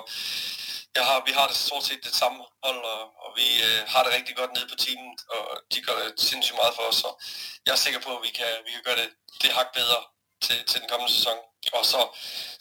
jeg 0.99 1.07
har, 1.09 1.17
vi 1.29 1.33
har 1.39 1.47
det 1.51 1.57
stort 1.67 1.85
set 1.89 2.01
det 2.07 2.15
samme 2.21 2.39
hold, 2.65 2.81
og, 2.93 3.01
og 3.23 3.29
vi 3.39 3.47
øh, 3.67 3.79
har 3.93 4.01
det 4.03 4.11
rigtig 4.17 4.35
godt 4.39 4.51
nede 4.55 4.67
på 4.71 4.77
teamet, 4.83 5.19
og 5.35 5.43
de 5.71 5.79
gør 5.85 5.95
det 6.01 6.09
sindssygt 6.29 6.59
meget 6.61 6.73
for 6.77 6.85
os, 6.89 6.97
så 7.03 7.09
jeg 7.65 7.73
er 7.73 7.81
sikker 7.85 8.01
på, 8.05 8.11
at 8.17 8.23
vi 8.27 8.31
kan, 8.39 8.51
vi 8.65 8.71
kan 8.75 8.83
gøre 8.87 8.99
det, 9.01 9.09
det 9.41 9.49
hak 9.57 9.69
bedre 9.79 9.99
til, 10.45 10.57
til 10.69 10.77
den 10.81 10.89
kommende 10.91 11.13
sæson. 11.17 11.37
Og 11.77 11.83
så, 11.93 12.01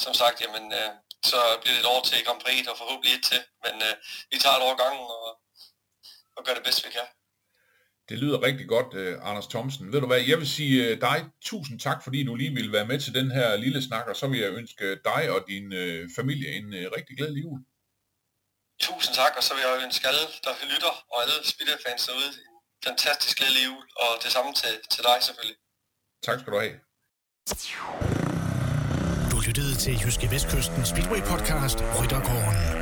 som 0.04 0.12
sagt, 0.20 0.36
jamen, 0.42 0.64
øh, 0.80 0.90
så 1.30 1.38
bliver 1.60 1.74
det 1.74 1.82
et 1.84 1.92
år 1.94 2.02
til 2.08 2.24
Grand 2.26 2.40
Prix, 2.44 2.60
og 2.70 2.76
forhåbentlig 2.80 3.12
et 3.14 3.24
til, 3.30 3.40
men 3.64 3.74
øh, 3.88 3.94
vi 4.32 4.36
tager 4.38 4.56
et 4.56 4.66
år 4.68 4.76
gangen, 4.82 5.06
og, 5.16 5.26
og 6.36 6.40
gør 6.44 6.54
det 6.56 6.66
bedst, 6.68 6.86
vi 6.86 6.90
kan. 6.98 7.08
Det 8.08 8.18
lyder 8.18 8.42
rigtig 8.48 8.68
godt, 8.68 8.90
øh, 9.02 9.28
Anders 9.28 9.46
Thomsen. 9.52 9.92
Ved 9.92 10.00
du 10.00 10.06
hvad, 10.06 10.20
jeg 10.30 10.38
vil 10.38 10.50
sige 10.58 10.76
øh, 10.84 11.00
dig 11.00 11.18
tusind 11.50 11.80
tak, 11.80 11.98
fordi 12.04 12.24
du 12.24 12.34
lige 12.34 12.54
ville 12.58 12.72
være 12.72 12.90
med 12.90 12.98
til 13.00 13.14
den 13.14 13.30
her 13.30 13.56
lille 13.56 13.82
snak, 13.88 14.06
og 14.08 14.16
så 14.16 14.26
vil 14.26 14.40
jeg 14.40 14.52
ønske 14.60 14.86
dig 15.10 15.22
og 15.34 15.40
din 15.48 15.72
øh, 15.72 16.08
familie 16.16 16.48
en 16.58 16.66
rigtig 16.96 17.16
glædelig 17.16 17.42
jul. 17.44 17.60
Tusind 18.86 19.14
tak, 19.14 19.32
og 19.36 19.42
så 19.42 19.54
vil 19.54 19.62
jeg 19.66 19.82
ønske 19.86 20.08
alle, 20.08 20.24
der 20.44 20.52
lytter, 20.72 20.92
og 21.12 21.16
alle 21.22 21.36
Spitter-fans 21.50 22.06
derude, 22.06 22.26
en 22.26 22.58
fantastisk 22.84 23.38
glædelig 23.38 23.64
jul, 23.68 23.84
og 24.02 24.10
det 24.22 24.32
samme 24.32 24.52
til, 24.60 24.72
til 24.90 25.02
dig 25.08 25.16
selvfølgelig. 25.20 25.58
Tak 26.26 26.40
skal 26.40 26.52
du 26.52 26.58
have. 26.64 26.76
Du 29.32 29.36
lyttede 29.46 29.74
til 29.84 29.92
Jyske 30.02 30.30
Vestkysten 30.30 30.86
Speedway 30.86 31.20
podcast 31.32 31.78
Ryttergården. 32.00 32.77